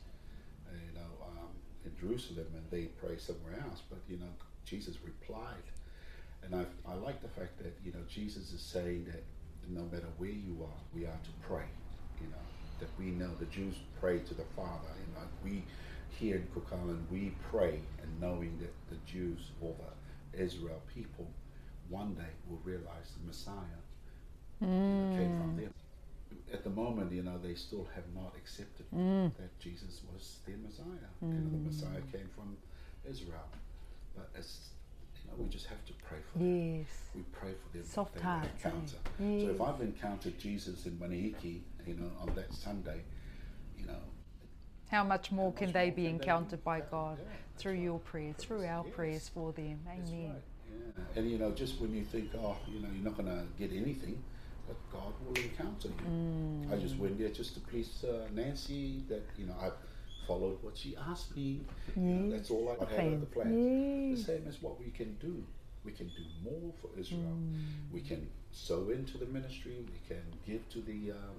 uh, 0.68 0.76
you 0.76 0.94
know, 0.94 1.26
um, 1.28 1.50
in 1.86 1.92
Jerusalem, 2.00 2.48
and 2.56 2.70
they 2.72 2.86
pray 2.86 3.18
somewhere 3.18 3.64
else. 3.66 3.82
But 3.90 4.00
you 4.08 4.18
know, 4.18 4.32
Jesus 4.66 4.96
replied, 5.04 5.66
and 6.44 6.56
I 6.56 6.66
I 6.90 6.96
like 6.96 7.22
the 7.22 7.30
fact 7.30 7.58
that 7.60 7.78
you 7.84 7.92
know 7.92 8.04
Jesus 8.08 8.54
is 8.54 8.62
saying 8.62 9.06
that 9.06 9.24
no 9.68 9.84
matter 9.92 10.08
where 10.18 10.30
you 10.30 10.64
are, 10.64 10.82
we 10.94 11.06
are 11.06 11.20
to 11.24 11.32
pray. 11.48 11.66
You 12.20 12.28
know 12.28 12.46
that 12.80 12.90
we 12.98 13.12
know 13.12 13.30
the 13.36 13.46
Jews 13.46 13.76
pray 14.00 14.20
to 14.20 14.34
the 14.34 14.46
Father. 14.56 14.90
You 15.06 15.14
know 15.14 15.28
we 15.44 15.66
here 16.18 16.38
in 16.38 16.48
Cook 16.54 16.68
Island 16.72 17.06
we 17.12 17.34
pray, 17.52 17.80
and 18.02 18.22
knowing 18.22 18.58
that 18.60 18.74
the 18.90 18.98
Jews 19.06 19.52
or 19.62 19.76
the 20.34 20.44
Israel 20.44 20.82
people 20.94 21.28
one 21.90 22.14
day 22.14 22.32
will 22.48 22.62
realize 22.64 23.14
the 23.20 23.28
Messiah 23.28 23.82
know, 24.62 25.18
came 25.18 25.38
from 25.40 25.58
them. 25.58 25.74
At 26.54 26.64
the 26.64 26.70
moment, 26.70 27.12
you 27.12 27.24
know, 27.24 27.38
they 27.42 27.56
still 27.56 27.88
have 27.96 28.04
not 28.16 28.34
accepted 28.38 28.86
mm. 28.96 29.32
that 29.38 29.60
Jesus 29.60 30.02
was 30.12 30.40
their 30.46 30.58
Messiah. 30.58 30.86
You 31.22 31.28
know, 31.28 31.50
the 31.50 31.58
mm. 31.58 31.66
Messiah 31.66 32.02
came 32.12 32.30
from 32.36 32.58
Israel. 33.08 33.48
But 34.16 34.30
as 34.38 34.70
you 35.16 35.30
know, 35.30 35.44
we 35.44 35.50
just 35.50 35.68
have 35.68 35.84
to 35.86 35.94
pray 36.08 36.20
for 36.32 36.40
them. 36.40 36.78
Yes. 36.80 36.88
We 37.16 37.22
pray 37.32 37.54
for 37.54 37.78
them. 37.78 37.86
Soft 37.86 38.16
will 38.16 38.24
hearts, 38.24 38.66
eh? 38.66 38.72
So 39.20 39.50
if 39.50 39.62
I've 39.62 39.82
encountered 39.82 40.40
Jesus 40.40 40.86
in 40.86 40.94
Manihiki, 40.94 41.62
you 41.86 41.96
know, 41.96 42.12
on 42.22 42.34
that 42.36 42.54
Sunday, 42.54 43.02
you 43.78 43.86
know, 43.86 44.02
How 44.92 45.04
much 45.04 45.32
more 45.32 45.54
can 45.54 45.72
they 45.72 45.90
be 45.90 45.96
can 45.96 45.96
they 45.96 46.02
be 46.02 46.08
encountered 46.08 46.64
by? 46.64 46.82
God 46.82 47.20
through 47.60 47.74
your 47.74 47.94
right. 47.94 48.06
prayers, 48.06 48.36
through 48.38 48.66
our 48.66 48.84
prayers 48.84 49.30
for 49.32 49.52
them? 49.52 49.80
Amen. 49.88 50.36
And 51.16 51.30
you 51.30 51.38
know, 51.38 51.52
just 51.52 51.80
when 51.80 51.94
you 51.94 52.04
think, 52.04 52.32
oh, 52.36 52.56
you 52.68 52.80
know, 52.80 52.88
you're 52.94 53.04
not 53.04 53.18
going 53.18 53.28
to 53.28 53.44
get 53.60 53.76
anything, 53.76 54.24
but 54.68 54.78
God 54.92 55.14
will 55.26 55.36
encounter 55.36 55.90
you. 55.90 56.10
Mm. 56.10 56.74
I 56.74 56.78
just 56.78 56.98
went 56.98 57.20
there 57.20 57.30
just 57.30 57.54
to 57.56 57.60
please 57.60 58.04
uh, 58.04 58.28
Nancy. 58.34 59.04
That 59.10 59.24
you 59.38 59.46
know, 59.46 59.56
I 59.62 59.70
followed 60.28 60.58
what 60.62 60.78
she 60.78 60.96
asked 61.10 61.36
me. 61.36 61.62
You 61.96 62.02
know, 62.02 62.32
that's 62.32 62.50
all 62.50 62.70
I 62.70 62.86
had 62.92 63.14
other 63.14 63.26
plans. 63.26 64.20
Yes. 64.20 64.26
The 64.26 64.34
same 64.34 64.48
as 64.48 64.62
what 64.62 64.80
we 64.80 64.92
can 64.92 65.16
do. 65.16 65.44
We 65.84 65.92
can 65.92 66.08
do 66.08 66.24
more 66.44 66.74
for 66.82 66.90
Israel. 67.00 67.22
Mm. 67.22 67.94
We 67.94 68.02
can 68.02 68.30
sow 68.52 68.90
into 68.90 69.18
the 69.18 69.26
ministry. 69.26 69.78
We 69.80 70.00
can 70.08 70.24
give 70.46 70.68
to 70.70 70.82
the 70.82 71.12
um, 71.12 71.36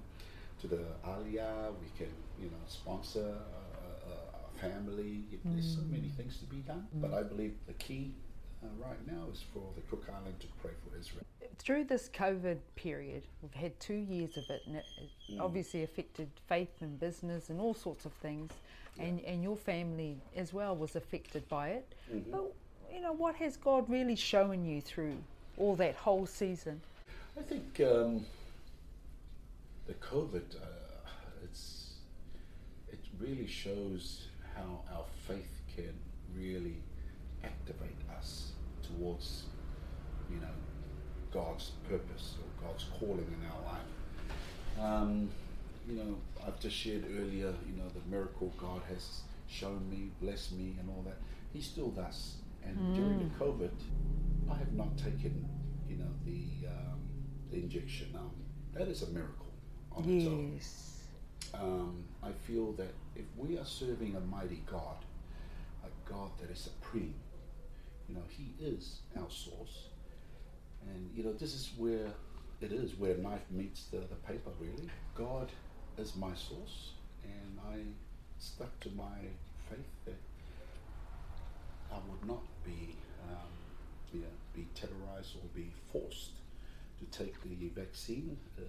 to 0.60 0.66
the 0.68 0.82
aliyah. 1.06 1.72
We 1.80 1.88
can 1.98 2.12
you 2.40 2.46
know 2.46 2.56
sponsor 2.68 3.20
a, 3.20 4.10
a, 4.10 4.12
a 4.12 4.60
family. 4.60 5.24
It- 5.32 5.40
There's 5.44 5.74
so 5.74 5.82
many 5.90 6.08
things 6.08 6.38
to 6.38 6.44
be 6.46 6.58
done. 6.58 6.86
But 6.94 7.14
I 7.14 7.22
believe 7.22 7.54
the 7.66 7.72
key 7.74 8.12
uh, 8.62 8.66
right 8.78 9.06
now 9.06 9.24
is 9.32 9.42
for 9.54 9.62
the 9.74 9.80
Cook 9.82 10.04
Island 10.08 10.38
to 10.40 10.46
pray 10.62 10.72
for 10.84 10.96
Israel. 10.98 11.24
Through 11.58 11.84
this 11.84 12.08
COVID 12.08 12.58
period, 12.76 13.22
we've 13.42 13.52
had 13.54 13.78
two 13.80 13.94
years 13.94 14.36
of 14.36 14.44
it, 14.50 14.62
and 14.66 14.76
it, 14.76 14.84
Mm. 15.30 15.40
obviously 15.40 15.84
affected 15.84 16.28
faith 16.48 16.74
and 16.80 16.98
business 16.98 17.50
and 17.50 17.60
all 17.60 17.72
sorts 17.74 18.04
of 18.04 18.12
things. 18.14 18.50
And, 18.98 19.20
and 19.20 19.42
your 19.44 19.56
family 19.56 20.16
as 20.34 20.52
well 20.52 20.74
was 20.74 20.96
affected 20.96 21.48
by 21.48 21.68
it. 21.70 21.94
Mm-hmm. 22.12 22.32
But, 22.32 22.52
you 22.92 23.00
know, 23.00 23.12
what 23.12 23.36
has 23.36 23.56
God 23.56 23.88
really 23.88 24.16
shown 24.16 24.64
you 24.64 24.80
through 24.80 25.16
all 25.56 25.76
that 25.76 25.94
whole 25.94 26.26
season? 26.26 26.80
I 27.38 27.42
think 27.42 27.80
um, 27.80 28.26
the 29.90 30.06
COVID, 30.06 30.54
uh, 30.54 31.08
it's 31.42 31.94
it 32.88 33.00
really 33.18 33.48
shows 33.48 34.28
how 34.54 34.82
our 34.94 35.04
faith 35.26 35.62
can 35.74 35.94
really 36.32 36.76
activate 37.42 37.98
us 38.16 38.52
towards, 38.86 39.46
you 40.30 40.36
know, 40.36 40.54
God's 41.32 41.72
purpose 41.88 42.36
or 42.40 42.68
God's 42.68 42.84
calling 43.00 43.26
in 43.36 43.48
our 43.50 43.72
life. 43.72 44.80
Um, 44.80 45.28
you 45.88 45.96
know, 45.96 46.18
I've 46.46 46.60
just 46.60 46.76
shared 46.76 47.06
earlier, 47.18 47.52
you 47.66 47.76
know, 47.76 47.88
the 47.88 48.08
miracle 48.08 48.52
God 48.60 48.82
has 48.88 49.22
shown 49.48 49.90
me, 49.90 50.10
blessed 50.22 50.52
me, 50.52 50.76
and 50.78 50.88
all 50.88 51.02
that. 51.04 51.18
He 51.52 51.60
still 51.60 51.90
does. 51.90 52.34
And 52.64 52.94
during 52.94 53.18
the 53.18 53.44
COVID, 53.44 53.72
I 54.48 54.56
have 54.56 54.72
not 54.72 54.96
taken, 54.96 55.48
you 55.88 55.96
know, 55.96 56.12
the, 56.24 56.68
um, 56.68 57.00
the 57.50 57.56
injection. 57.56 58.10
Um, 58.14 58.30
that 58.72 58.86
is 58.86 59.02
a 59.02 59.08
miracle 59.08 59.49
on 59.96 60.04
its 60.04 60.26
own. 60.26 60.52
Yes. 60.54 60.86
Um, 61.54 62.04
I 62.22 62.30
feel 62.46 62.72
that 62.72 62.94
if 63.16 63.24
we 63.36 63.58
are 63.58 63.64
serving 63.64 64.14
a 64.16 64.20
mighty 64.20 64.62
God, 64.70 64.96
a 65.84 66.10
God 66.10 66.30
that 66.40 66.50
is 66.50 66.58
supreme, 66.60 67.14
you 68.08 68.14
know, 68.14 68.22
He 68.28 68.52
is 68.64 69.00
our 69.16 69.30
source. 69.30 69.86
And, 70.88 71.10
you 71.14 71.24
know, 71.24 71.32
this 71.32 71.54
is 71.54 71.70
where 71.76 72.08
it 72.60 72.72
is, 72.72 72.96
where 72.98 73.16
knife 73.16 73.44
meets 73.50 73.84
the, 73.84 73.98
the 73.98 74.16
paper, 74.26 74.50
really. 74.60 74.88
God 75.14 75.50
is 75.98 76.14
my 76.16 76.34
source, 76.34 76.92
and 77.24 77.58
I 77.70 77.78
stuck 78.38 78.78
to 78.80 78.90
my 78.90 79.18
faith 79.68 79.90
that 80.06 80.16
I 81.92 81.96
would 82.08 82.26
not 82.26 82.42
be, 82.64 82.96
um, 83.28 83.52
yeah, 84.12 84.26
be 84.54 84.66
terrorized 84.74 85.36
or 85.36 85.48
be 85.54 85.70
forced 85.92 86.30
to 86.98 87.18
take 87.18 87.34
the 87.42 87.68
vaccine. 87.68 88.36
Uh, 88.58 88.62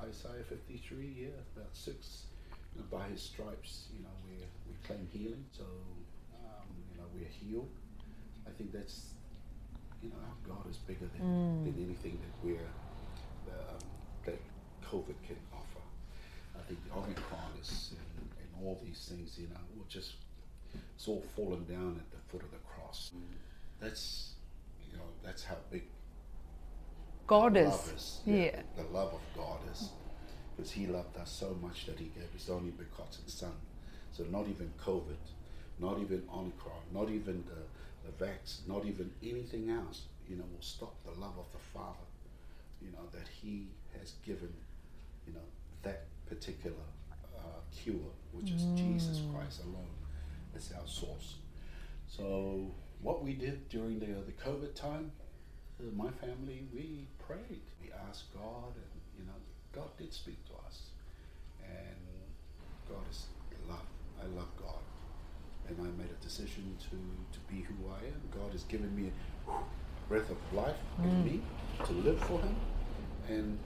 Isaiah 0.00 0.44
53, 0.48 1.16
yeah, 1.20 1.26
about 1.56 1.70
six. 1.74 2.26
You 2.74 2.80
know, 2.80 2.86
by 2.90 3.06
his 3.08 3.22
stripes, 3.22 3.88
you 3.94 4.02
know, 4.02 4.14
we 4.26 4.36
we 4.66 4.74
claim 4.86 5.06
healing. 5.12 5.44
So, 5.52 5.64
um, 5.64 6.68
you 6.90 6.96
know, 7.00 7.06
we're 7.14 7.28
healed. 7.28 7.68
I 8.46 8.50
think 8.50 8.72
that's, 8.72 9.12
you 10.02 10.08
know, 10.10 10.16
our 10.26 10.56
God 10.56 10.68
is 10.70 10.78
bigger 10.78 11.06
than, 11.14 11.22
Mm. 11.22 11.64
than 11.64 11.84
anything 11.84 12.18
that 12.24 12.34
we're 12.46 12.68
um, 13.52 13.78
that 14.24 14.40
COVID 14.84 15.16
can 15.26 15.36
offer. 15.52 15.84
I 16.58 16.62
think 16.62 16.78
the 16.88 16.94
Omicron 16.96 17.52
is 17.60 17.92
and, 17.92 18.28
and 18.40 18.64
all 18.66 18.80
these 18.84 19.06
things, 19.08 19.38
you 19.38 19.48
know, 19.48 19.60
will 19.76 19.86
just 19.88 20.14
it's 20.94 21.06
all 21.08 21.22
fallen 21.36 21.64
down 21.66 22.00
at 22.00 22.10
the 22.10 22.18
foot 22.30 22.42
of 22.42 22.50
the 22.50 22.58
cross. 22.66 23.12
That's 23.80 24.34
you 24.90 24.96
know, 24.96 25.04
that's 25.22 25.44
how 25.44 25.56
big 25.70 25.82
God 27.32 27.56
is. 27.56 27.68
love 27.68 27.92
is. 27.96 28.20
Yeah. 28.26 28.60
The 28.76 28.84
love 28.98 29.14
of 29.14 29.20
God 29.34 29.58
is. 29.72 29.88
Because 30.54 30.72
he 30.72 30.86
loved 30.86 31.16
us 31.16 31.30
so 31.30 31.56
much 31.62 31.86
that 31.86 31.98
he 31.98 32.06
gave 32.06 32.30
his 32.34 32.50
only 32.50 32.72
begotten 32.72 33.26
son. 33.26 33.54
So 34.12 34.24
not 34.24 34.46
even 34.48 34.70
COVID, 34.84 35.22
not 35.78 35.98
even 35.98 36.22
Omicron, 36.32 36.82
not 36.92 37.08
even 37.08 37.42
the, 37.50 37.62
the 38.06 38.24
vax, 38.24 38.58
not 38.68 38.84
even 38.84 39.10
anything 39.22 39.70
else, 39.70 40.02
you 40.28 40.36
know, 40.36 40.44
will 40.52 40.60
stop 40.60 40.94
the 41.04 41.18
love 41.18 41.36
of 41.38 41.46
the 41.52 41.58
Father, 41.72 42.06
you 42.82 42.90
know, 42.92 43.06
that 43.12 43.28
he 43.28 43.68
has 43.98 44.12
given, 44.26 44.52
you 45.26 45.32
know, 45.32 45.46
that 45.82 46.04
particular 46.26 46.86
uh, 47.38 47.60
cure, 47.74 48.10
which 48.32 48.50
is 48.50 48.64
Jesus 48.76 49.18
Mm. 49.20 49.34
Christ 49.34 49.60
alone, 49.62 49.94
as 50.54 50.70
our 50.78 50.86
source. 50.86 51.36
So 52.06 52.70
what 53.00 53.24
we 53.24 53.32
did 53.32 53.68
during 53.70 53.98
the, 54.00 54.06
the 54.30 54.32
COVID 54.32 54.74
time, 54.74 55.12
my 55.96 56.10
family, 56.10 56.66
we 56.74 57.06
prayed. 57.26 57.62
We 57.80 57.90
asked 58.08 58.32
God, 58.34 58.74
and 58.74 58.92
you 59.18 59.24
know, 59.24 59.38
God 59.72 59.88
did 59.98 60.12
speak 60.12 60.44
to 60.46 60.52
us. 60.66 60.82
And 61.64 61.96
God 62.88 63.04
is 63.10 63.26
love. 63.68 63.86
I 64.20 64.26
love 64.36 64.48
God. 64.56 64.82
And 65.68 65.76
I 65.80 65.90
made 66.02 66.10
a 66.10 66.24
decision 66.24 66.76
to, 66.90 66.90
to 66.90 67.40
be 67.48 67.62
who 67.62 67.74
I 67.88 68.06
am. 68.06 68.20
God 68.30 68.52
has 68.52 68.64
given 68.64 68.94
me 68.94 69.10
a 69.48 69.52
breath 70.08 70.30
of 70.30 70.36
life 70.52 70.76
in 71.02 71.24
me 71.24 71.40
to 71.84 71.92
live 71.92 72.20
for 72.24 72.40
Him. 72.40 72.56
And 73.28 73.58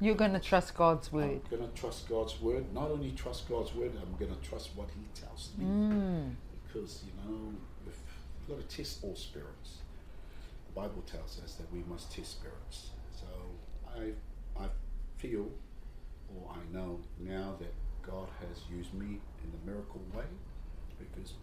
You're 0.00 0.16
going 0.16 0.32
to 0.32 0.40
trust 0.40 0.74
God's 0.74 1.12
word. 1.12 1.40
I'm 1.50 1.58
going 1.58 1.70
to 1.70 1.80
trust 1.80 2.08
God's 2.08 2.40
word. 2.40 2.72
Not 2.74 2.90
only 2.90 3.12
trust 3.12 3.48
God's 3.48 3.74
word, 3.74 3.92
I'm 4.00 4.16
going 4.18 4.34
to 4.34 4.48
trust 4.48 4.70
what 4.74 4.88
He 4.90 5.20
tells 5.20 5.50
me. 5.56 5.64
Mm. 5.64 6.34
Because, 6.66 7.04
you 7.06 7.12
know, 7.22 7.52
you've 7.86 8.48
got 8.48 8.68
to 8.68 8.76
test 8.76 9.04
all 9.04 9.14
spirits. 9.14 9.78
Bible 10.74 11.02
tells 11.06 11.40
us 11.42 11.54
that 11.54 11.72
we 11.72 11.82
must 11.88 12.12
test 12.12 12.32
spirits. 12.32 12.90
So 13.12 13.26
I, 13.88 14.12
I 14.62 14.66
feel, 15.16 15.48
or 16.28 16.50
I 16.50 16.74
know 16.74 17.00
now 17.18 17.54
that 17.60 17.72
God 18.02 18.28
has 18.40 18.62
used 18.70 18.92
me 18.92 19.20
in 19.42 19.50
the 19.52 19.70
miracle 19.70 20.02
way 20.12 20.24
because, 20.98 21.34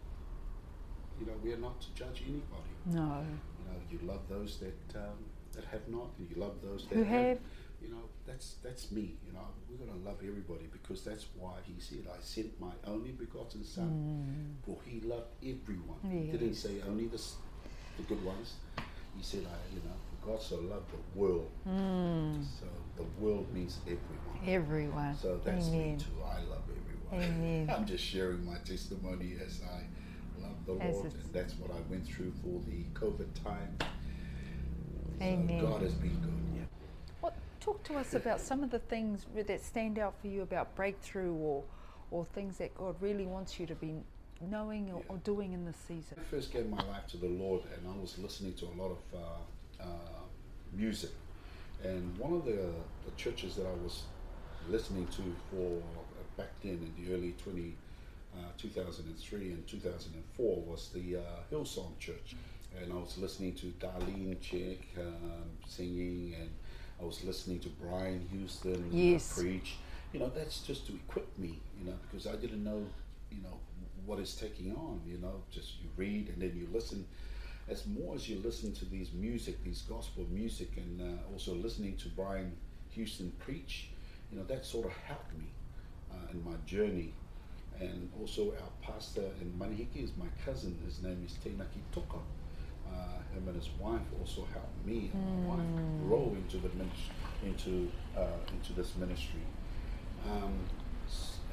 you 1.20 1.26
know, 1.26 1.34
we 1.44 1.54
are 1.54 1.58
not 1.58 1.80
to 1.82 1.94
judge 1.94 2.24
anybody. 2.24 2.74
No. 2.86 3.24
You 3.60 3.66
know, 3.72 3.80
you 3.90 4.00
love 4.08 4.22
those 4.30 4.58
that 4.60 4.98
um, 5.00 5.18
that 5.54 5.66
have 5.66 5.88
not, 5.88 6.10
and 6.18 6.30
you 6.30 6.42
love 6.42 6.56
those 6.64 6.88
that 6.88 6.96
Who 6.96 7.04
have? 7.04 7.38
You 7.82 7.90
know, 7.90 8.04
that's 8.28 8.56
that's 8.64 8.92
me. 8.92 9.16
You 9.26 9.34
know, 9.34 9.48
we're 9.70 9.84
gonna 9.86 9.98
love 10.06 10.18
everybody 10.24 10.68
because 10.72 11.04
that's 11.04 11.26
why 11.38 11.54
He 11.66 11.80
said, 11.80 12.06
"I 12.08 12.22
sent 12.22 12.60
my 12.60 12.72
only 12.86 13.12
begotten 13.12 13.64
Son, 13.64 14.58
for 14.66 14.78
He 14.86 15.02
loved 15.02 15.34
everyone." 15.44 16.00
He 16.32 16.32
didn't 16.38 16.56
say 16.56 16.82
only 16.88 17.08
the 17.08 17.22
the 17.98 18.04
good 18.04 18.24
ones. 18.24 18.54
He 19.16 19.24
said, 19.24 19.46
"I, 19.46 19.74
you 19.74 19.82
know, 19.82 19.96
God 20.26 20.42
so 20.42 20.56
loved 20.56 20.92
the 20.92 21.20
world." 21.20 21.52
Mm. 21.68 22.44
So 22.60 22.66
the 22.96 23.04
world 23.24 23.54
means 23.54 23.80
everyone. 23.86 24.40
Everyone. 24.46 25.16
So 25.16 25.40
that's 25.44 25.68
Amen. 25.68 25.94
me 25.94 25.98
too. 25.98 26.24
I 26.24 26.40
love 26.50 26.64
everyone. 26.70 27.30
Amen. 27.32 27.70
I'm 27.76 27.86
just 27.86 28.04
sharing 28.04 28.46
my 28.46 28.58
testimony 28.66 29.36
as 29.46 29.62
I 29.64 29.84
love 30.42 30.66
the 30.66 30.74
As 30.84 30.96
Lord, 30.96 31.14
and 31.14 31.34
that's 31.34 31.54
what 31.56 31.72
I 31.72 31.80
went 31.90 32.06
through 32.08 32.34
for 32.42 32.62
the 32.68 32.84
COVID 32.94 33.28
time. 33.44 33.78
Amen. 35.22 35.60
So 35.60 35.68
God 35.68 35.82
has 35.82 35.94
been 35.94 36.18
good. 36.22 36.34
Yeah. 36.56 36.64
Well, 37.22 37.34
talk 37.60 37.84
to 37.84 37.96
us 37.96 38.14
about 38.14 38.40
some 38.40 38.64
of 38.64 38.72
the 38.72 38.80
things 38.80 39.26
that 39.36 39.62
stand 39.64 40.00
out 40.00 40.16
for 40.20 40.28
you 40.28 40.42
about 40.42 40.76
breakthrough 40.76 41.34
or, 41.34 41.64
or 42.10 42.26
things 42.26 42.58
that 42.58 42.74
God 42.76 42.96
really 43.02 43.26
wants 43.26 43.60
you 43.60 43.66
to 43.68 43.76
be 43.76 44.04
knowing 44.50 44.92
or, 44.92 45.02
or 45.10 45.18
doing 45.18 45.54
in 45.54 45.66
this 45.66 45.78
season. 45.88 46.18
I 46.20 46.24
first 46.24 46.52
gave 46.52 46.70
my 46.70 46.78
life 46.88 47.08
to 47.12 47.18
the 47.18 47.28
Lord, 47.28 47.64
and 47.76 47.88
I 47.88 48.00
was 48.00 48.18
listening 48.18 48.54
to 48.56 48.66
a 48.66 48.76
lot 48.82 48.92
of 48.92 49.20
uh, 49.20 49.84
uh, 49.84 49.88
music. 50.74 51.12
And 51.84 52.18
one 52.18 52.34
of 52.34 52.46
the, 52.46 52.70
the 53.06 53.12
churches 53.18 53.56
that 53.56 53.66
I 53.66 53.74
was 53.84 54.04
listening 54.70 55.08
to 55.08 55.24
for 55.50 55.78
uh, 55.80 56.24
back 56.38 56.52
then 56.62 56.74
in 56.74 56.94
the 57.04 57.14
early 57.14 57.34
20, 57.44 57.76
uh, 58.36 58.38
2003 58.58 59.52
and 59.52 59.68
2004 59.68 60.56
was 60.62 60.90
the 60.94 61.18
uh, 61.18 61.22
Hillsong 61.52 61.98
Church. 62.00 62.36
And 62.82 62.94
I 62.94 62.96
was 62.96 63.18
listening 63.18 63.54
to 63.56 63.66
Darlene 63.80 64.38
Zschech 64.38 64.78
um, 64.98 65.50
singing, 65.68 66.36
and 66.40 66.50
I 67.02 67.04
was 67.04 67.24
listening 67.24 67.60
to 67.62 67.70
Brian 67.70 68.26
Houston 68.32 68.88
Yes. 68.92 69.34
preach. 69.38 69.78
You 70.14 70.20
know, 70.20 70.32
that's 70.34 70.62
just 70.62 70.88
to 70.88 70.94
equip 70.94 71.38
me, 71.38 71.60
you 71.80 71.86
know, 71.86 71.98
because 72.10 72.28
I 72.28 72.36
didn't 72.36 72.64
know, 72.64 72.86
you 73.32 73.42
know, 73.42 73.60
what 74.06 74.20
is 74.20 74.36
taking 74.36 74.72
on, 74.74 75.02
you 75.06 75.18
know, 75.18 75.44
just 75.52 75.82
you 75.82 75.90
read 75.96 76.30
and 76.30 76.42
then 76.42 76.54
you 76.56 76.68
listen. 76.74 77.06
As 77.70 77.86
more 77.86 78.16
as 78.16 78.28
you 78.28 78.42
listen 78.44 78.74
to 78.74 78.86
these 78.86 79.14
music, 79.14 79.64
these 79.64 79.84
gospel 79.84 80.26
music, 80.30 80.72
and 80.78 81.02
uh, 81.02 81.32
also 81.32 81.54
listening 81.56 81.96
to 81.98 82.10
Brian 82.10 82.52
Houston 82.90 83.32
preach, 83.40 83.90
you 84.32 84.38
know, 84.38 84.44
that 84.46 84.66
sort 84.66 84.88
of 84.88 84.92
helped 85.08 85.34
me 85.38 85.46
uh, 86.12 86.32
in 86.32 86.44
my 86.44 86.58
journey. 86.66 87.14
And 87.80 88.12
also 88.20 88.52
our 88.52 88.72
pastor 88.82 89.24
in 89.40 89.52
Manihiki 89.58 90.04
is 90.04 90.12
my 90.18 90.26
cousin. 90.46 90.78
His 90.86 91.02
name 91.02 91.24
is 91.26 91.34
Teinaki 91.44 91.82
Toka. 91.94 92.18
Uh, 92.88 92.94
him 93.34 93.48
and 93.48 93.56
his 93.56 93.70
wife 93.80 94.02
also 94.20 94.46
helped 94.52 94.86
me 94.86 95.10
and 95.14 95.48
my 95.48 95.56
wife 95.56 95.66
grow 96.06 96.36
into 96.36 96.58
the 96.58 96.68
ministry, 96.76 97.16
into 97.46 97.90
uh, 98.18 98.54
into 98.54 98.74
this 98.74 98.96
ministry. 98.98 99.40
Um, 100.30 100.60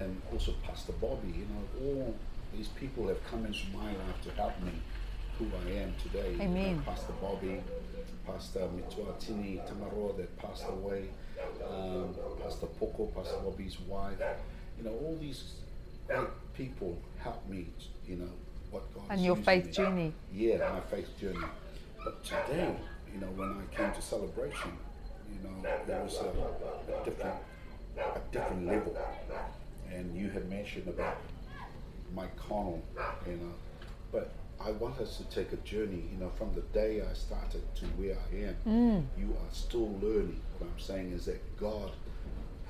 and 0.01 0.21
also 0.33 0.53
Pastor 0.63 0.93
Bobby. 0.93 1.29
You 1.29 1.47
know, 1.47 1.87
all 1.87 2.15
these 2.55 2.69
people 2.69 3.09
have 3.09 3.23
come 3.31 3.45
into 3.47 3.67
my 3.75 3.87
life 3.91 4.23
to 4.25 4.31
help 4.33 4.61
me 4.63 4.73
who 5.39 5.47
I 5.67 5.83
am 5.83 5.95
today. 6.03 6.33
You 6.33 6.49
know, 6.49 6.83
Pastor 6.85 7.13
Bobby, 7.21 7.63
Pastor 8.27 8.61
Mituatini 8.77 9.61
Tamaro 9.69 10.17
that 10.17 10.37
passed 10.39 10.65
away, 10.69 11.05
um, 11.69 12.15
Pastor 12.43 12.67
Poco, 12.67 13.07
Pastor 13.07 13.39
Bobby's 13.45 13.79
wife. 13.81 14.19
You 14.79 14.85
know, 14.85 14.91
all 14.91 15.17
these 15.21 15.55
great 16.07 16.29
people 16.55 16.97
helped 17.19 17.49
me. 17.49 17.67
You 18.07 18.17
know 18.17 18.31
what 18.71 18.93
God 18.95 19.05
And 19.11 19.25
your 19.25 19.37
faith 19.37 19.67
me. 19.67 19.73
journey. 19.73 20.13
Yeah, 20.33 20.71
my 20.73 20.81
faith 20.81 21.09
journey. 21.21 21.47
But 22.03 22.25
today, 22.25 22.75
you 23.13 23.21
know, 23.21 23.27
when 23.29 23.51
I 23.51 23.75
came 23.77 23.93
to 23.93 24.03
celebration, 24.03 24.71
you 25.33 25.49
know, 25.49 25.63
there 25.87 26.03
was 26.03 26.17
a, 26.17 27.01
a 27.01 27.05
different, 27.05 27.37
a 27.99 28.21
different 28.33 28.67
level. 28.67 28.97
And 29.92 30.16
you 30.16 30.29
had 30.31 30.48
mentioned 30.48 30.88
about 30.88 31.18
Mike 32.14 32.37
Connell, 32.37 32.83
you 33.27 33.37
know, 33.37 33.55
but 34.12 34.33
I 34.61 34.70
want 34.72 34.98
us 34.98 35.16
to 35.18 35.24
take 35.24 35.53
a 35.53 35.57
journey, 35.59 36.05
you 36.12 36.18
know, 36.18 36.31
from 36.37 36.55
the 36.55 36.62
day 36.79 37.03
I 37.03 37.14
started 37.14 37.62
to 37.77 37.85
where 37.96 38.16
I 38.16 38.48
am. 38.48 38.57
Mm. 38.66 39.05
You 39.18 39.33
are 39.33 39.53
still 39.53 39.90
learning. 40.01 40.40
What 40.59 40.70
I'm 40.70 40.81
saying 40.81 41.12
is 41.12 41.27
that 41.27 41.57
God 41.59 41.92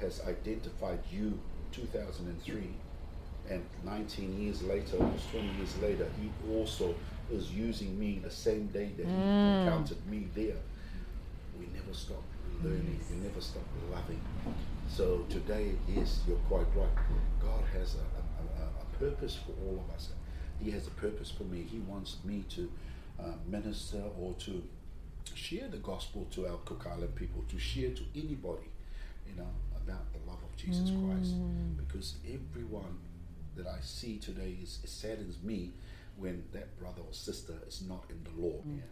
has 0.00 0.20
identified 0.26 1.00
you 1.10 1.38
2003 1.72 2.74
and 3.50 3.64
19 3.84 4.40
years 4.40 4.62
later, 4.62 4.98
almost 4.98 5.30
20 5.30 5.46
years 5.56 5.76
later, 5.80 6.06
he 6.20 6.30
also 6.52 6.94
is 7.32 7.50
using 7.50 7.98
me 7.98 8.20
the 8.22 8.30
same 8.30 8.66
day 8.68 8.90
that 8.96 9.06
he 9.06 9.12
mm. 9.12 9.62
encountered 9.62 10.06
me 10.06 10.28
there. 10.34 10.56
We 11.58 11.66
never 11.74 11.92
stop 11.92 12.22
learning, 12.62 13.00
we 13.10 13.16
never 13.16 13.40
stop 13.40 13.62
loving. 13.92 14.20
So 14.88 15.24
today, 15.28 15.72
yes, 15.88 16.20
you're 16.26 16.36
quite 16.48 16.66
right. 16.74 16.88
God 17.40 17.62
has 17.78 17.96
a, 17.96 18.62
a, 18.62 18.64
a, 18.64 18.98
purpose 18.98 19.36
for 19.36 19.52
all 19.64 19.84
of 19.86 19.94
us. 19.94 20.08
He 20.60 20.70
has 20.72 20.86
a 20.86 20.90
purpose 20.90 21.30
for 21.30 21.44
me. 21.44 21.62
He 21.62 21.78
wants 21.78 22.16
me 22.24 22.44
to 22.50 22.70
uh, 23.20 23.32
minister 23.46 24.02
or 24.18 24.34
to 24.40 24.62
share 25.34 25.68
the 25.68 25.76
gospel 25.76 26.26
to 26.32 26.46
our 26.46 26.56
Cook 26.64 26.86
Island 26.90 27.14
people, 27.14 27.44
to 27.48 27.58
share 27.58 27.90
to 27.90 28.02
anybody, 28.14 28.70
you 29.28 29.36
know, 29.36 29.48
about 29.76 30.12
the 30.12 30.18
love 30.28 30.42
of 30.42 30.56
Jesus 30.56 30.90
Christ. 30.90 31.34
Because 31.76 32.16
everyone 32.26 32.98
that 33.56 33.66
I 33.66 33.78
see 33.82 34.18
today 34.18 34.56
is 34.62 34.80
saddens 34.84 35.36
me 35.42 35.72
when 36.16 36.44
that 36.52 36.76
brother 36.78 37.02
or 37.06 37.12
sister 37.12 37.54
is 37.66 37.82
not 37.88 38.04
in 38.10 38.24
the 38.24 38.42
Lord. 38.42 38.62
Yeah. 38.66 38.82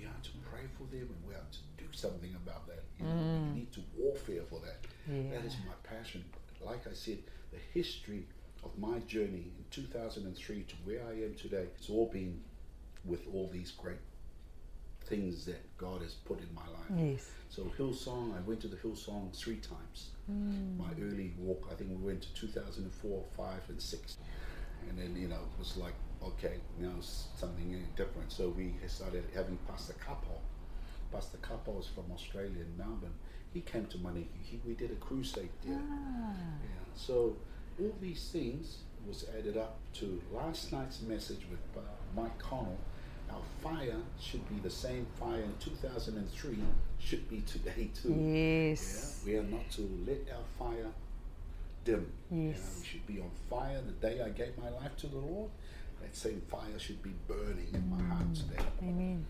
We 0.00 0.06
are 0.06 0.22
to 0.22 0.30
pray 0.50 0.62
for 0.78 0.84
them 0.84 1.08
and 1.12 1.28
we 1.28 1.34
are 1.34 1.48
to 1.50 1.84
do 1.84 1.84
something 1.92 2.34
about 2.44 2.66
that. 2.68 2.84
You 2.98 3.06
know, 3.06 3.14
we 3.14 3.20
mm. 3.20 3.54
need 3.54 3.72
to 3.72 3.80
warfare 3.96 4.42
for 4.48 4.60
that. 4.60 4.86
That 5.06 5.44
is 5.44 5.56
my 5.66 5.74
passion. 5.82 6.24
Like 6.64 6.86
I 6.86 6.94
said, 6.94 7.18
the 7.52 7.58
history 7.74 8.26
of 8.62 8.76
my 8.78 8.98
journey 9.00 9.52
in 9.58 9.64
2003 9.70 10.62
to 10.62 10.74
where 10.84 11.02
I 11.06 11.12
am 11.24 11.34
today, 11.34 11.66
it's 11.76 11.90
all 11.90 12.06
been 12.06 12.40
with 13.04 13.26
all 13.32 13.50
these 13.52 13.72
great 13.72 13.98
things 15.06 15.44
that 15.46 15.76
God 15.76 16.02
has 16.02 16.14
put 16.14 16.38
in 16.38 16.48
my 16.54 16.62
life. 16.62 17.12
Yes. 17.12 17.26
So 17.48 17.70
Hillsong, 17.78 18.36
I 18.36 18.40
went 18.46 18.60
to 18.60 18.68
the 18.68 18.76
Hillsong 18.76 19.34
three 19.34 19.56
times. 19.56 20.10
Mm. 20.30 20.78
My 20.78 20.90
early 21.02 21.32
walk, 21.38 21.68
I 21.70 21.74
think 21.74 21.90
we 21.90 21.96
went 21.96 22.22
to 22.22 22.34
2004, 22.34 23.24
5, 23.36 23.54
and 23.68 23.82
6. 23.82 24.16
And 24.88 24.98
then, 24.98 25.20
you 25.20 25.28
know, 25.28 25.36
it 25.36 25.58
was 25.58 25.76
like, 25.76 25.94
okay, 26.24 26.54
now 26.78 26.92
something 27.00 27.82
different. 27.96 28.32
So 28.32 28.48
we 28.50 28.74
started 28.86 29.24
having 29.34 29.58
Pastor 29.68 29.94
Kapo. 29.94 30.38
Pastor 31.12 31.38
Kapo 31.38 31.78
is 31.80 31.86
from 31.86 32.04
Australia 32.12 32.60
in 32.60 32.76
Melbourne. 32.78 33.14
He 33.52 33.60
came 33.62 33.86
to 33.86 33.98
Manihiki. 33.98 34.28
He, 34.42 34.60
we 34.66 34.74
did 34.74 34.90
a 34.92 34.94
crusade 34.96 35.48
there. 35.66 35.78
Ah. 35.80 36.32
Yeah. 36.62 36.68
So 36.94 37.36
all 37.80 37.92
these 38.00 38.28
things 38.32 38.78
was 39.06 39.24
added 39.36 39.56
up 39.56 39.78
to 39.94 40.20
last 40.32 40.72
night's 40.72 41.00
message 41.02 41.46
with 41.50 41.60
uh, 41.76 41.80
Mike 42.14 42.38
Connell. 42.38 42.78
Our 43.30 43.40
fire 43.62 43.96
should 44.20 44.48
be 44.48 44.56
the 44.62 44.70
same 44.70 45.06
fire 45.18 45.40
in 45.42 45.54
2003 45.60 46.58
should 46.98 47.28
be 47.30 47.40
today 47.42 47.90
too. 48.00 48.12
Yes. 48.14 49.22
Yeah, 49.24 49.32
we 49.32 49.38
are 49.38 49.42
not 49.50 49.70
to 49.72 49.82
let 50.06 50.26
our 50.36 50.44
fire 50.58 50.88
dim. 51.84 52.12
You 52.30 52.36
know, 52.36 52.50
Yes. 52.50 52.76
we 52.80 52.86
should 52.86 53.06
be 53.06 53.20
on 53.20 53.30
fire 53.48 53.80
the 53.84 53.92
day 54.06 54.20
I 54.20 54.28
gave 54.30 54.56
my 54.58 54.68
life 54.70 54.96
to 54.98 55.06
the 55.06 55.18
Lord. 55.18 55.50
That 56.00 56.16
same 56.16 56.40
fire 56.48 56.78
should 56.78 57.02
be 57.02 57.14
burning 57.28 57.68
in 57.72 57.88
my 57.90 58.02
heart 58.14 58.34
today. 58.34 58.62
Amen. 58.82 59.24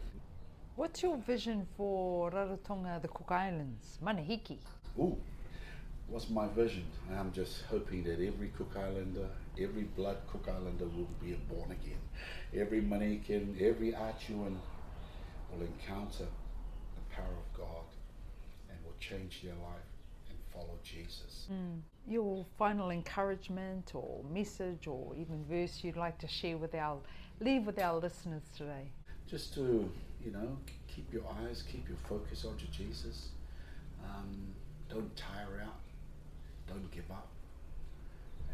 What's 0.77 1.03
your 1.03 1.17
vision 1.19 1.67
for 1.77 2.31
Rarotonga, 2.31 3.03
the 3.03 3.09
Cook 3.09 3.31
Islands, 3.33 3.99
Manihiki? 4.03 4.59
Ooh, 4.99 5.17
what's 6.09 6.31
my 6.31 6.47
vision? 6.49 6.85
I'm 7.19 7.33
just 7.33 7.63
hoping 7.69 8.05
that 8.05 8.21
every 8.25 8.49
Cook 8.57 8.75
Islander, 8.77 9.29
every 9.61 9.83
blood 9.83 10.19
Cook 10.31 10.49
Islander 10.49 10.87
will 10.87 11.09
be 11.21 11.33
born 11.49 11.73
again. 11.73 12.01
Every 12.55 12.81
Manican, 12.81 13.61
every 13.61 13.93
Achuan 13.93 14.57
will 15.51 15.67
encounter 15.67 16.25
the 16.97 17.15
power 17.15 17.27
of 17.27 17.59
God 17.59 17.85
and 18.71 18.79
will 18.85 18.97
change 19.01 19.43
their 19.43 19.55
life 19.55 19.89
follow 20.61 20.79
Jesus. 20.83 21.49
Your 22.07 22.44
final 22.59 22.90
encouragement 22.90 23.92
or 23.94 24.23
message 24.31 24.87
or 24.87 25.14
even 25.16 25.44
verse 25.44 25.81
you'd 25.83 25.96
like 25.96 26.18
to 26.18 26.29
share 26.29 26.57
with 26.57 26.75
our, 26.75 26.99
leave 27.40 27.66
with 27.66 27.79
our 27.79 27.99
listeners 27.99 28.42
today? 28.57 28.90
Just 29.27 29.55
to, 29.55 29.90
you 30.25 30.33
know, 30.33 30.57
keep 30.88 31.12
your 31.12 31.23
eyes, 31.42 31.62
keep 31.70 31.88
your 31.88 31.99
focus 32.09 32.44
onto 32.44 32.66
Jesus. 32.66 33.29
Um, 34.05 34.55
don't 34.88 35.14
tire 35.16 35.62
out. 35.64 35.81
Don't 36.66 36.90
give 36.90 37.11
up. 37.11 37.29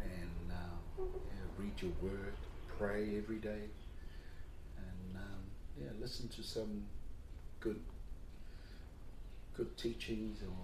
And 0.03 0.51
uh, 0.51 1.03
yeah, 1.03 1.47
read 1.57 1.73
your 1.81 1.91
word, 2.01 2.33
pray 2.77 3.17
every 3.17 3.37
day, 3.37 3.63
and 4.77 5.15
um, 5.15 5.41
yeah, 5.81 5.89
listen 5.99 6.27
to 6.29 6.43
some 6.43 6.83
good, 7.59 7.79
good 9.55 9.75
teachings, 9.75 10.41
or 10.43 10.55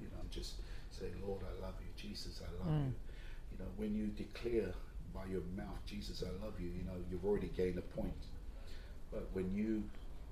you 0.00 0.06
know, 0.06 0.22
just 0.30 0.54
say, 0.90 1.06
Lord, 1.26 1.42
I 1.42 1.62
love 1.64 1.74
you, 1.80 1.88
Jesus, 1.96 2.40
I 2.42 2.50
love 2.64 2.72
you. 2.86 2.92
You 3.52 3.58
know, 3.64 3.70
when 3.76 3.94
you 3.94 4.06
declare 4.08 4.74
by 5.14 5.26
your 5.30 5.42
mouth, 5.56 5.78
Jesus, 5.86 6.22
I 6.22 6.44
love 6.44 6.60
you, 6.60 6.68
you 6.68 6.84
know, 6.84 6.96
you've 7.10 7.24
already 7.24 7.48
gained 7.56 7.78
a 7.78 7.82
point. 7.82 8.12
But 9.10 9.28
when 9.32 9.54
you 9.54 9.84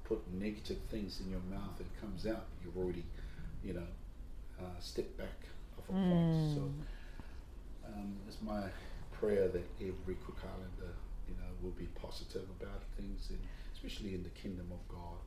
put 0.05 0.21
negative 0.33 0.79
things 0.91 1.21
in 1.21 1.31
your 1.31 1.41
mouth, 1.51 1.81
it 1.81 1.87
comes 2.01 2.27
out. 2.27 2.47
You've 2.65 2.77
already, 2.77 3.05
you 3.65 3.75
know, 3.75 3.89
uh, 4.61 4.79
stepped 4.81 5.17
back 5.19 5.39
off 5.79 5.89
a 5.89 5.93
point. 5.93 6.33
So 6.55 6.61
um, 7.87 8.17
it's 8.29 8.41
my 8.43 8.65
prayer 9.13 9.49
that 9.49 9.65
every 9.81 10.17
Cook 10.27 10.39
Islander, 10.45 10.95
you 11.29 11.35
know, 11.35 11.51
will 11.63 11.73
be 11.73 11.87
positive 12.01 12.45
about 12.61 12.83
things, 12.97 13.31
and 13.31 13.41
especially 13.75 14.15
in 14.15 14.23
the 14.23 14.31
kingdom 14.31 14.71
of 14.73 14.81
God. 14.89 15.19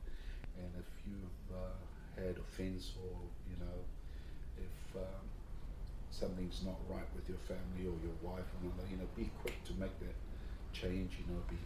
And 0.58 0.70
if 0.78 0.86
you've 1.06 1.56
uh, 1.56 1.76
had 2.16 2.36
offence 2.38 2.92
or 3.02 3.16
you 3.48 3.56
know, 3.58 3.84
um, 4.96 5.30
something's 6.10 6.62
not 6.64 6.78
right 6.88 7.08
with 7.14 7.28
your 7.28 7.38
family 7.38 7.86
or 7.86 7.96
your 8.00 8.16
wife 8.20 8.46
or 8.54 8.58
another, 8.62 8.86
you 8.88 8.96
know, 8.96 9.08
be 9.14 9.30
quick 9.34 9.62
to 9.64 9.74
make 9.74 9.98
that 10.00 10.16
change. 10.72 11.18
You 11.18 11.32
know, 11.32 11.40
be 11.48 11.58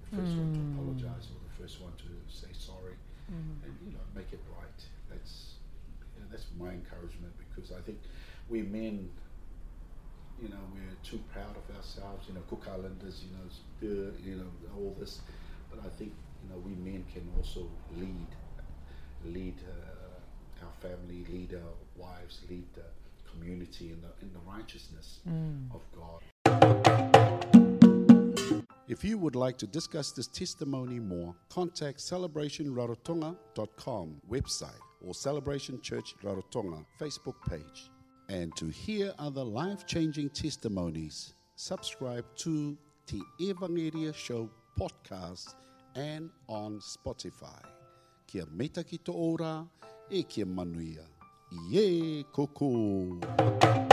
the 0.00 0.06
first 0.08 0.38
one 0.38 0.50
to 0.52 0.60
apologize 0.62 1.28
or 1.30 1.38
the 1.46 1.62
first 1.62 1.80
one 1.80 1.92
to 1.98 2.06
say 2.28 2.48
sorry, 2.52 2.96
and 3.62 3.72
you 3.84 3.92
know, 3.92 4.00
make 4.14 4.32
it 4.32 4.42
right. 4.58 4.80
That's 5.08 5.56
you 6.14 6.22
know, 6.22 6.26
that's 6.30 6.46
my 6.58 6.70
encouragement 6.70 7.34
because 7.38 7.72
I 7.72 7.80
think 7.80 7.98
we 8.48 8.62
men, 8.62 9.10
you 10.38 10.48
know, 10.48 10.60
we're 10.72 10.96
too 11.02 11.18
proud 11.32 11.56
of 11.56 11.74
ourselves. 11.76 12.28
You 12.28 12.34
know, 12.34 12.40
Cook 12.48 12.66
Islanders, 12.70 13.22
you 13.24 13.30
know, 13.36 14.12
you 14.22 14.36
know, 14.36 14.50
all 14.76 14.96
this, 14.98 15.20
but 15.70 15.80
I 15.84 15.88
think 15.88 16.12
you 16.42 16.48
know 16.48 16.56
we 16.58 16.74
men 16.74 17.04
can 17.12 17.28
also 17.36 17.68
lead, 17.90 18.28
lead 19.24 19.60
uh, 19.68 19.99
our 20.62 20.72
family, 20.80 21.24
lead 21.32 21.54
our 21.54 21.74
wives, 21.96 22.42
lead 22.48 22.72
the 22.74 22.84
community 23.30 23.90
in 23.90 24.00
the 24.00 24.08
in 24.22 24.32
the 24.32 24.38
righteousness 24.40 25.20
mm. 25.28 25.68
of 25.74 25.82
God. 25.94 26.22
If 28.88 29.04
you 29.04 29.18
would 29.18 29.36
like 29.36 29.56
to 29.58 29.68
discuss 29.68 30.10
this 30.10 30.26
testimony 30.26 30.98
more, 30.98 31.36
contact 31.48 32.00
celebrationrarotonga.com 32.00 34.20
website 34.28 34.80
or 35.06 35.14
Celebration 35.14 35.80
Church 35.80 36.16
Rarotonga 36.24 36.84
Facebook 37.00 37.36
page. 37.48 37.88
And 38.28 38.52
to 38.56 38.66
hear 38.66 39.14
other 39.18 39.44
life 39.44 39.86
changing 39.86 40.30
testimonies, 40.30 41.34
subscribe 41.54 42.24
to 42.38 42.76
the 43.06 43.22
Evangelia 43.40 44.12
Show 44.14 44.50
podcast 44.78 45.54
and 45.94 46.30
on 46.48 46.80
Spotify. 46.80 47.62
Kia 48.26 48.44
meta 48.52 48.82
ki 48.84 49.00
ora 49.08 49.66
e 50.10 50.22
ke 50.24 50.44
manuia. 50.44 51.06
Ie, 51.70 52.24
coco! 52.32 53.89